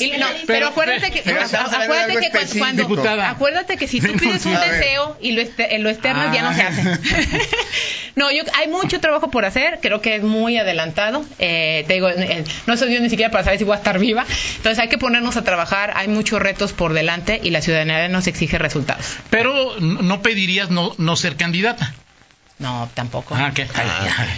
Y 0.00 0.12
lo- 0.16 0.18
no, 0.18 0.26
pero- 0.26 0.46
pero 0.46 0.68
acuérdate 0.68 1.10
que, 1.10 1.22
pero 1.22 1.40
acuérdate 1.42 2.30
que 2.30 2.58
cuando. 2.58 2.82
Diputada. 2.82 3.30
acuérdate 3.30 3.76
que 3.76 3.86
si 3.86 4.00
tú 4.00 4.12
pides 4.14 4.46
un 4.46 4.54
deseo 4.58 5.18
y 5.20 5.32
lo, 5.32 5.42
este- 5.42 5.78
lo 5.78 5.90
externas 5.90 6.34
ya 6.34 6.42
no 6.42 6.54
se 6.54 6.62
hace. 6.62 6.82
no, 8.16 8.30
yo 8.32 8.42
hay 8.54 8.68
mucho 8.68 9.00
trabajo 9.00 9.30
por 9.30 9.44
hacer, 9.44 9.78
creo 9.82 10.00
que 10.00 10.16
es 10.16 10.22
muy 10.22 10.56
adelantado. 10.56 11.24
Eh, 11.38 11.84
te 11.86 11.94
digo, 11.94 12.08
eh, 12.08 12.44
no 12.66 12.76
soy 12.76 12.88
Dios 12.88 13.02
ni 13.02 13.10
siquiera 13.10 13.30
para 13.30 13.44
saber 13.44 13.58
si 13.58 13.64
voy 13.64 13.74
a 13.74 13.78
estar 13.78 13.98
viva. 13.98 14.24
Entonces 14.56 14.78
hay 14.78 14.88
que 14.88 14.98
ponernos 14.98 15.36
a 15.36 15.44
trabajar, 15.44 15.92
hay 15.94 16.08
muchos 16.08 16.40
retos 16.40 16.72
por 16.72 16.92
delante 16.94 17.38
y 17.42 17.50
la 17.50 17.60
ciudadanía 17.60 18.08
nos 18.08 18.26
exige 18.26 18.58
resultados. 18.58 19.04
Pero 19.28 19.76
no 19.80 20.00
no 20.02 20.22
pedirías 20.22 20.70
no, 20.70 20.94
no 20.98 21.16
ser 21.16 21.36
candidata. 21.36 21.94
No, 22.60 22.88
tampoco. 22.94 23.34
Ah. 23.34 23.50
Ay, 23.56 23.66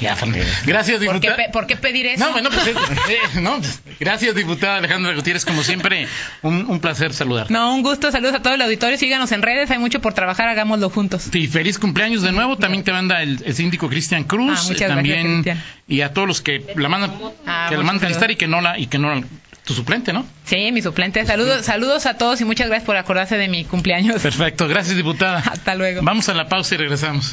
ya. 0.01 0.17
Gracias, 0.65 0.99
¿Por, 1.05 1.21
qué, 1.21 1.29
diputada. 1.29 1.51
por 1.53 1.67
qué 1.67 1.77
pedir 1.77 2.07
eso? 2.07 2.25
No, 2.25 2.33
bueno, 2.33 2.51
pues, 2.51 2.67
eh, 2.69 2.75
eh, 3.35 3.41
no, 3.41 3.59
pues, 3.59 3.83
gracias, 3.99 4.35
diputada 4.37 4.77
Alejandra 4.77 5.13
Gutiérrez. 5.15 5.45
Como 5.45 5.63
siempre, 5.65 6.07
un, 6.43 6.67
un 6.71 6.79
placer 6.81 7.13
saludar. 7.13 7.51
No, 7.51 7.75
un 7.75 7.83
gusto. 7.83 8.13
Saludos 8.13 8.37
a 8.37 8.43
todo 8.43 8.55
el 8.55 8.63
auditorio. 8.63 8.97
Síganos 8.97 9.33
en 9.33 9.43
redes. 9.43 9.71
Hay 9.73 9.79
mucho 9.79 10.01
por 10.01 10.15
trabajar. 10.15 10.49
Hagámoslo 10.49 10.89
juntos. 10.89 11.35
Y 11.35 11.49
feliz 11.49 11.79
cumpleaños 11.81 12.23
de 12.23 12.31
nuevo. 12.33 12.57
También 12.57 12.85
te 12.85 12.93
manda 12.93 13.23
el, 13.23 13.43
el 13.45 13.55
síndico 13.55 13.89
Cristian 13.89 14.23
Cruz. 14.25 14.61
Ah, 14.61 14.63
muchas 14.69 14.83
eh, 14.83 14.87
también, 14.95 15.43
gracias, 15.43 15.57
Cristian. 15.57 15.63
Y 15.89 16.01
a 16.03 16.13
todos 16.15 16.29
los 16.29 16.41
que 16.41 16.65
la 16.77 16.89
mandan, 16.89 17.11
Ah, 17.45 17.67
que 17.69 17.75
la 17.77 17.83
muchas 17.83 17.87
mandan 17.87 18.01
felicitar 18.01 18.31
y 18.31 18.37
que 18.37 18.47
no 18.47 18.61
la, 18.61 18.79
y 18.79 18.87
que 18.87 18.99
no 18.99 19.13
la- 19.15 19.23
tu 19.65 19.75
suplente, 19.75 20.13
¿no? 20.13 20.27
Sí, 20.45 20.73
mi 20.73 20.83
suplente. 20.83 21.25
Saludos, 21.25 21.65
saludos 21.65 22.07
a 22.07 22.17
todos 22.17 22.41
y 22.41 22.45
muchas 22.45 22.69
gracias 22.69 22.87
por 22.87 22.97
acordarse 22.97 23.37
de 23.37 23.49
mi 23.49 23.65
cumpleaños. 23.65 24.21
Perfecto. 24.21 24.67
Gracias, 24.69 24.97
diputada. 24.97 25.39
Hasta 25.53 25.75
luego. 25.75 26.03
Vamos 26.03 26.29
a 26.29 26.35
la 26.35 26.49
pausa 26.49 26.75
y 26.75 26.79
regresamos. 26.79 27.33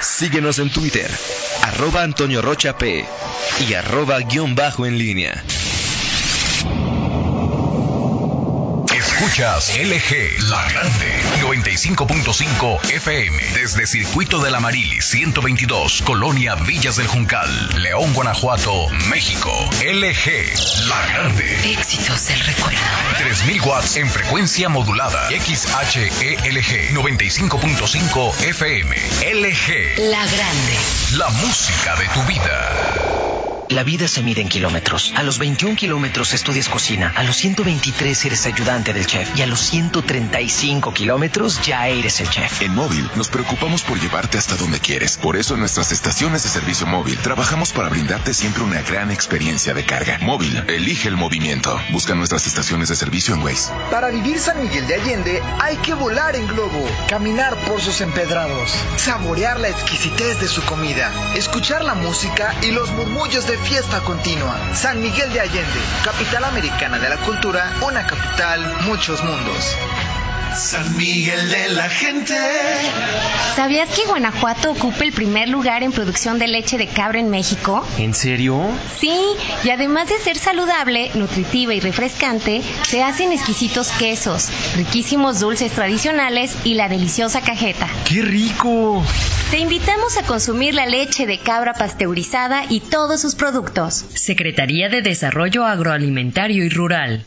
Síguenos 0.00 0.58
en 0.58 0.70
Twitter, 0.70 1.10
arroba 1.62 2.02
Antonio 2.02 2.42
Rocha 2.42 2.78
P 2.78 3.04
y 3.68 3.74
arroba 3.74 4.20
guion 4.20 4.54
bajo 4.54 4.86
en 4.86 4.98
línea. 4.98 5.42
Escuchas 9.16 9.74
LG, 9.78 10.42
la 10.50 10.68
grande, 10.68 11.22
95.5 11.40 12.84
FM, 12.90 13.42
desde 13.54 13.86
Circuito 13.86 14.42
de 14.42 14.50
la 14.50 14.60
Marili 14.60 15.00
122, 15.00 16.02
Colonia 16.02 16.54
Villas 16.56 16.96
del 16.96 17.06
Juncal, 17.06 17.80
León, 17.80 18.12
Guanajuato, 18.12 18.90
México. 19.08 19.50
LG, 19.82 20.86
la 20.88 21.06
grande. 21.06 21.72
Éxitos 21.72 22.28
del 22.28 22.40
recuerdo. 22.40 22.78
3000 23.16 23.60
watts 23.62 23.96
en 23.96 24.10
frecuencia 24.10 24.68
modulada. 24.68 25.30
XHELG 25.30 26.92
95.5 26.92 28.34
FM. 28.48 28.96
LG, 28.96 30.10
La 30.10 30.26
grande. 30.26 30.76
la 31.12 31.30
música 31.30 31.96
de 31.96 32.06
tu 32.08 32.22
vida. 32.24 33.25
La 33.68 33.82
vida 33.82 34.06
se 34.06 34.22
mide 34.22 34.42
en 34.42 34.48
kilómetros. 34.48 35.12
A 35.16 35.24
los 35.24 35.38
21 35.38 35.74
kilómetros 35.74 36.32
estudias 36.34 36.68
cocina. 36.68 37.12
A 37.16 37.24
los 37.24 37.36
123 37.36 38.24
eres 38.24 38.46
ayudante 38.46 38.92
del 38.92 39.06
chef. 39.06 39.36
Y 39.36 39.42
a 39.42 39.46
los 39.46 39.60
135 39.60 40.94
kilómetros 40.94 41.60
ya 41.62 41.88
eres 41.88 42.20
el 42.20 42.30
chef. 42.30 42.62
En 42.62 42.74
móvil 42.74 43.10
nos 43.16 43.28
preocupamos 43.28 43.82
por 43.82 43.98
llevarte 43.98 44.38
hasta 44.38 44.54
donde 44.56 44.78
quieres. 44.78 45.16
Por 45.16 45.36
eso 45.36 45.54
en 45.54 45.60
nuestras 45.60 45.90
estaciones 45.90 46.44
de 46.44 46.48
servicio 46.48 46.86
móvil 46.86 47.18
trabajamos 47.18 47.72
para 47.72 47.88
brindarte 47.88 48.34
siempre 48.34 48.62
una 48.62 48.82
gran 48.82 49.10
experiencia 49.10 49.74
de 49.74 49.84
carga. 49.84 50.18
Móvil, 50.22 50.62
elige 50.68 51.08
el 51.08 51.16
movimiento. 51.16 51.76
Busca 51.90 52.14
nuestras 52.14 52.46
estaciones 52.46 52.88
de 52.88 52.96
servicio 52.96 53.34
en 53.34 53.42
Waze. 53.42 53.72
Para 53.90 54.10
vivir 54.10 54.38
San 54.38 54.62
Miguel 54.62 54.86
de 54.86 54.94
Allende 54.94 55.42
hay 55.60 55.76
que 55.78 55.94
volar 55.94 56.36
en 56.36 56.46
globo, 56.46 56.88
caminar 57.08 57.56
por 57.66 57.80
sus 57.80 58.00
empedrados, 58.00 58.72
saborear 58.96 59.58
la 59.58 59.68
exquisitez 59.68 60.40
de 60.40 60.46
su 60.46 60.62
comida, 60.62 61.10
escuchar 61.34 61.84
la 61.84 61.94
música 61.94 62.54
y 62.62 62.70
los 62.70 62.92
murmullos 62.92 63.46
de 63.46 63.55
fiesta 63.56 64.00
continua. 64.02 64.56
San 64.74 65.00
Miguel 65.00 65.32
de 65.32 65.40
Allende, 65.40 65.80
capital 66.04 66.44
americana 66.44 66.98
de 66.98 67.08
la 67.08 67.16
cultura, 67.18 67.72
una 67.82 68.06
capital, 68.06 68.60
muchos 68.86 69.22
mundos. 69.22 69.76
San 70.56 70.96
Miguel 70.96 71.50
de 71.50 71.68
la 71.70 71.88
gente. 71.88 72.34
¿Sabías 73.54 73.88
que 73.90 74.06
Guanajuato 74.06 74.70
ocupa 74.70 75.04
el 75.04 75.12
primer 75.12 75.48
lugar 75.48 75.82
en 75.82 75.92
producción 75.92 76.38
de 76.38 76.48
leche 76.48 76.78
de 76.78 76.86
cabra 76.86 77.18
en 77.18 77.28
México? 77.28 77.86
¿En 77.98 78.14
serio? 78.14 78.62
Sí, 78.98 79.18
y 79.64 79.70
además 79.70 80.08
de 80.08 80.18
ser 80.18 80.38
saludable, 80.38 81.10
nutritiva 81.14 81.74
y 81.74 81.80
refrescante, 81.80 82.62
se 82.86 83.02
hacen 83.02 83.32
exquisitos 83.32 83.90
quesos, 83.92 84.48
riquísimos 84.76 85.40
dulces 85.40 85.72
tradicionales 85.72 86.56
y 86.64 86.74
la 86.74 86.88
deliciosa 86.88 87.42
cajeta. 87.42 87.88
¡Qué 88.08 88.22
rico! 88.22 89.04
Te 89.50 89.58
invitamos 89.58 90.16
a 90.16 90.22
consumir 90.22 90.74
la 90.74 90.86
leche 90.86 91.26
de 91.26 91.38
cabra 91.38 91.74
pasteurizada 91.74 92.64
y 92.68 92.80
todos 92.80 93.20
sus 93.20 93.34
productos. 93.34 94.04
Secretaría 94.14 94.88
de 94.88 95.02
Desarrollo 95.02 95.64
Agroalimentario 95.64 96.64
y 96.64 96.68
Rural. 96.68 97.26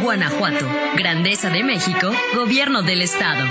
Guanajuato, 0.00 0.66
Grandeza 0.96 1.50
de 1.50 1.64
México, 1.64 2.12
Gobierno 2.34 2.82
del 2.82 3.02
Estado. 3.02 3.44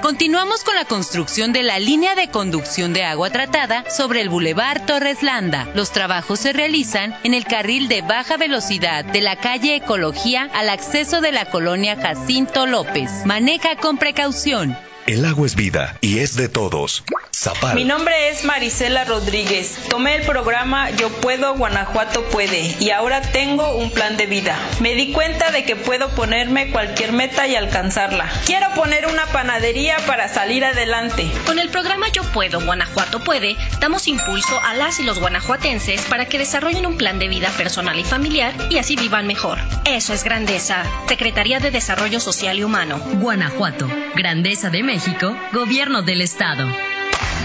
Continuamos 0.04 0.64
con 0.64 0.74
la 0.74 0.84
construcción 0.84 1.54
de 1.54 1.62
la 1.62 1.78
línea 1.78 2.14
de 2.14 2.28
conducción 2.28 2.92
de 2.92 3.04
agua 3.04 3.30
tratada 3.30 3.88
sobre 3.90 4.20
el 4.20 4.28
Boulevard 4.28 4.84
Torres 4.84 5.22
Landa. 5.22 5.66
Los 5.74 5.92
trabajos 5.92 6.40
se 6.40 6.52
realizan 6.52 7.16
en 7.24 7.32
el 7.32 7.46
carril 7.46 7.88
de 7.88 8.02
baja 8.02 8.36
velocidad 8.36 9.02
de 9.02 9.22
la 9.22 9.36
calle 9.36 9.76
Ecología 9.76 10.50
al 10.52 10.68
acceso 10.68 11.22
de 11.22 11.32
la 11.32 11.46
colonia 11.46 11.96
Jacinto 11.96 12.66
López. 12.66 13.10
Maneja 13.24 13.76
con 13.76 13.96
precaución. 13.96 14.76
El 15.06 15.24
agua 15.24 15.46
es 15.46 15.56
vida 15.56 15.96
y 16.02 16.18
es 16.18 16.36
de 16.36 16.50
todos. 16.50 17.02
Zapal. 17.34 17.74
Mi 17.74 17.84
nombre 17.84 18.28
es 18.28 18.44
Marisela 18.44 19.04
Rodríguez. 19.04 19.74
Tomé 19.90 20.14
el 20.14 20.22
programa 20.22 20.90
Yo 20.90 21.08
Puedo, 21.08 21.54
Guanajuato 21.54 22.24
Puede 22.26 22.76
y 22.80 22.90
ahora 22.90 23.20
tengo 23.20 23.74
un 23.74 23.90
plan 23.90 24.16
de 24.16 24.26
vida. 24.26 24.56
Me 24.80 24.94
di 24.94 25.12
cuenta 25.12 25.50
de 25.50 25.64
que 25.64 25.76
puedo 25.76 26.10
ponerme 26.10 26.70
cualquier 26.70 27.12
meta 27.12 27.46
y 27.46 27.56
alcanzarla. 27.56 28.30
Quiero 28.46 28.70
poner 28.74 29.06
una 29.06 29.26
panadería 29.26 29.96
para 30.06 30.28
salir 30.28 30.64
adelante. 30.64 31.30
Con 31.46 31.58
el 31.58 31.70
programa 31.70 32.08
Yo 32.08 32.22
Puedo, 32.32 32.60
Guanajuato 32.60 33.20
Puede, 33.20 33.56
damos 33.80 34.06
impulso 34.06 34.60
a 34.62 34.74
las 34.74 35.00
y 35.00 35.02
los 35.02 35.18
guanajuatenses 35.18 36.02
para 36.02 36.26
que 36.26 36.38
desarrollen 36.38 36.86
un 36.86 36.96
plan 36.96 37.18
de 37.18 37.28
vida 37.28 37.50
personal 37.56 37.98
y 37.98 38.04
familiar 38.04 38.54
y 38.70 38.78
así 38.78 38.96
vivan 38.96 39.26
mejor. 39.26 39.58
Eso 39.84 40.14
es 40.14 40.24
grandeza. 40.24 40.84
Secretaría 41.08 41.58
de 41.58 41.70
Desarrollo 41.70 42.20
Social 42.20 42.58
y 42.58 42.64
Humano. 42.64 42.98
Guanajuato, 43.14 43.88
Grandeza 44.14 44.70
de 44.70 44.82
México, 44.82 45.36
Gobierno 45.52 46.02
del 46.02 46.20
Estado. 46.20 46.68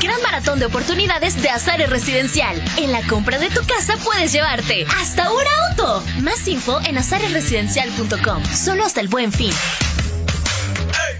Gran 0.01 0.21
maratón 0.21 0.59
de 0.59 0.65
oportunidades 0.65 1.41
de 1.41 1.49
Azares 1.49 1.89
Residencial. 1.89 2.61
En 2.77 2.91
la 2.91 3.01
compra 3.07 3.37
de 3.37 3.49
tu 3.49 3.65
casa 3.65 3.97
puedes 3.97 4.31
llevarte 4.31 4.85
hasta 4.97 5.29
un 5.31 5.43
auto. 5.69 6.03
Más 6.21 6.47
info 6.47 6.79
en 6.85 6.97
azaresresidencial.com. 6.97 8.43
Solo 8.45 8.85
hasta 8.85 9.01
el 9.01 9.09
buen 9.09 9.33
fin. 9.33 9.51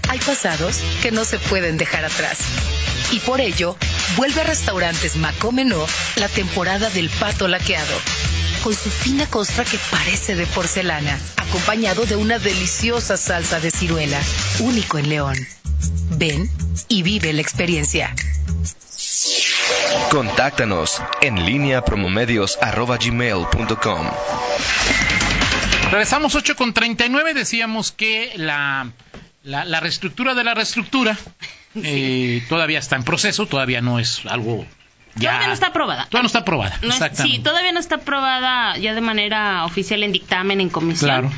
Hay 0.08 0.18
pasados 0.18 0.80
que 1.02 1.10
no 1.10 1.24
se 1.24 1.38
pueden 1.38 1.76
dejar 1.76 2.04
atrás. 2.04 2.38
Y 3.12 3.20
por 3.20 3.40
ello, 3.40 3.76
vuelve 4.16 4.40
a 4.40 4.44
restaurantes 4.44 5.16
Macomenó 5.16 5.84
la 6.16 6.28
temporada 6.28 6.88
del 6.90 7.10
pato 7.10 7.48
laqueado. 7.48 7.94
Con 8.64 8.74
su 8.74 8.90
fina 8.90 9.26
costra 9.26 9.64
que 9.64 9.78
parece 9.90 10.36
de 10.36 10.46
porcelana, 10.46 11.18
acompañado 11.36 12.06
de 12.06 12.16
una 12.16 12.38
deliciosa 12.38 13.16
salsa 13.16 13.60
de 13.60 13.70
ciruela, 13.70 14.20
único 14.60 14.98
en 14.98 15.08
León. 15.08 15.59
Ven 16.16 16.50
y 16.88 17.02
vive 17.02 17.32
la 17.32 17.40
experiencia. 17.40 18.14
Contáctanos 20.10 21.00
en 21.20 21.44
línea 21.46 21.84
promomedios.com. 21.84 24.06
Regresamos 25.90 26.34
8 26.34 26.56
con 26.56 26.72
39. 26.72 27.34
Decíamos 27.34 27.92
que 27.92 28.32
la, 28.36 28.90
la, 29.42 29.64
la 29.64 29.80
reestructura 29.80 30.34
de 30.34 30.44
la 30.44 30.54
reestructura 30.54 31.18
eh, 31.74 32.42
todavía 32.48 32.78
está 32.78 32.96
en 32.96 33.02
proceso, 33.04 33.46
todavía 33.46 33.80
no 33.80 33.98
es 33.98 34.22
algo 34.26 34.64
ya. 35.16 35.30
Todavía 35.30 35.48
no 35.48 35.54
está 35.54 35.66
aprobada. 35.68 36.04
Todavía 36.06 36.22
no 36.22 36.26
está 36.28 36.38
aprobada. 36.40 36.78
No 36.82 36.88
es- 36.90 36.94
exactamente. 36.96 37.36
sí, 37.38 37.42
todavía 37.42 37.72
no 37.72 37.80
está 37.80 37.96
aprobada 37.96 38.76
ya 38.78 38.94
de 38.94 39.00
manera 39.00 39.64
oficial 39.64 40.02
en 40.04 40.12
dictamen, 40.12 40.60
en 40.60 40.68
comisión. 40.68 41.08
Claro. 41.08 41.32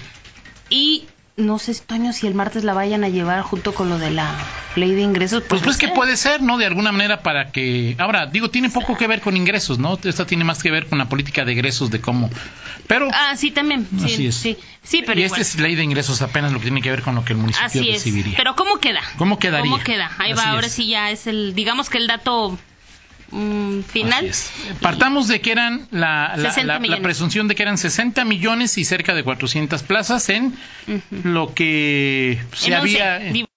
Y 0.68 1.06
no 1.36 1.58
sé, 1.58 1.74
Toño, 1.74 2.12
si 2.12 2.26
el 2.26 2.34
martes 2.34 2.62
la 2.62 2.74
vayan 2.74 3.04
a 3.04 3.08
llevar 3.08 3.42
junto 3.42 3.74
con 3.74 3.88
lo 3.88 3.98
de 3.98 4.10
la 4.10 4.34
ley 4.76 4.94
de 4.94 5.00
ingresos. 5.00 5.42
Pues, 5.48 5.62
pues 5.62 5.78
que 5.78 5.88
puede 5.88 6.16
ser, 6.16 6.42
¿no? 6.42 6.58
De 6.58 6.66
alguna 6.66 6.92
manera 6.92 7.22
para 7.22 7.50
que... 7.52 7.96
Ahora, 7.98 8.26
digo, 8.26 8.50
tiene 8.50 8.68
poco 8.68 8.96
que 8.98 9.06
ver 9.06 9.22
con 9.22 9.36
ingresos, 9.36 9.78
¿no? 9.78 9.98
Esta 10.04 10.26
tiene 10.26 10.44
más 10.44 10.62
que 10.62 10.70
ver 10.70 10.86
con 10.88 10.98
la 10.98 11.08
política 11.08 11.44
de 11.44 11.52
egresos, 11.52 11.90
de 11.90 12.00
cómo... 12.00 12.28
Pero... 12.86 13.08
Ah, 13.12 13.34
sí, 13.36 13.50
también. 13.50 13.88
Sí, 13.98 14.04
Así 14.04 14.26
es. 14.26 14.34
sí, 14.34 14.58
sí, 14.82 15.02
pero 15.06 15.20
y 15.20 15.24
esta 15.24 15.40
es 15.40 15.58
ley 15.58 15.74
de 15.74 15.82
ingresos 15.82 16.20
apenas 16.20 16.52
lo 16.52 16.58
que 16.58 16.64
tiene 16.64 16.82
que 16.82 16.90
ver 16.90 17.02
con 17.02 17.14
lo 17.14 17.24
que 17.24 17.32
el 17.32 17.38
municipio 17.38 17.66
Así 17.66 17.88
es. 17.88 17.94
recibiría. 17.96 18.36
Pero 18.36 18.54
¿cómo 18.54 18.78
queda? 18.78 19.00
¿Cómo 19.16 19.38
quedaría? 19.38 19.70
¿Cómo 19.70 19.82
queda? 19.82 20.10
Ahí 20.18 20.34
va, 20.34 20.50
ahora 20.50 20.66
es. 20.66 20.72
sí 20.74 20.88
ya 20.88 21.10
es 21.10 21.26
el, 21.26 21.54
digamos 21.54 21.88
que 21.88 21.98
el 21.98 22.08
dato 22.08 22.58
mm, 23.32 23.80
final. 23.82 24.30
Partamos 24.80 25.26
de 25.28 25.40
que 25.40 25.50
eran 25.52 25.88
la, 25.90 26.34
la, 26.36 26.50
60 26.52 26.78
la- 26.78 26.96
la 26.96 27.02
presunción 27.02 27.48
de 27.48 27.54
que 27.54 27.62
eran 27.62 27.78
60 27.78 28.24
millones 28.24 28.78
y 28.78 28.84
cerca 28.84 29.14
de 29.14 29.24
400 29.24 29.82
plazas 29.82 30.28
en 30.28 30.54
lo 31.24 31.52
que 31.54 32.38
se 32.54 32.68
En 32.68 32.74
había... 32.74 33.18
div- 33.32 33.48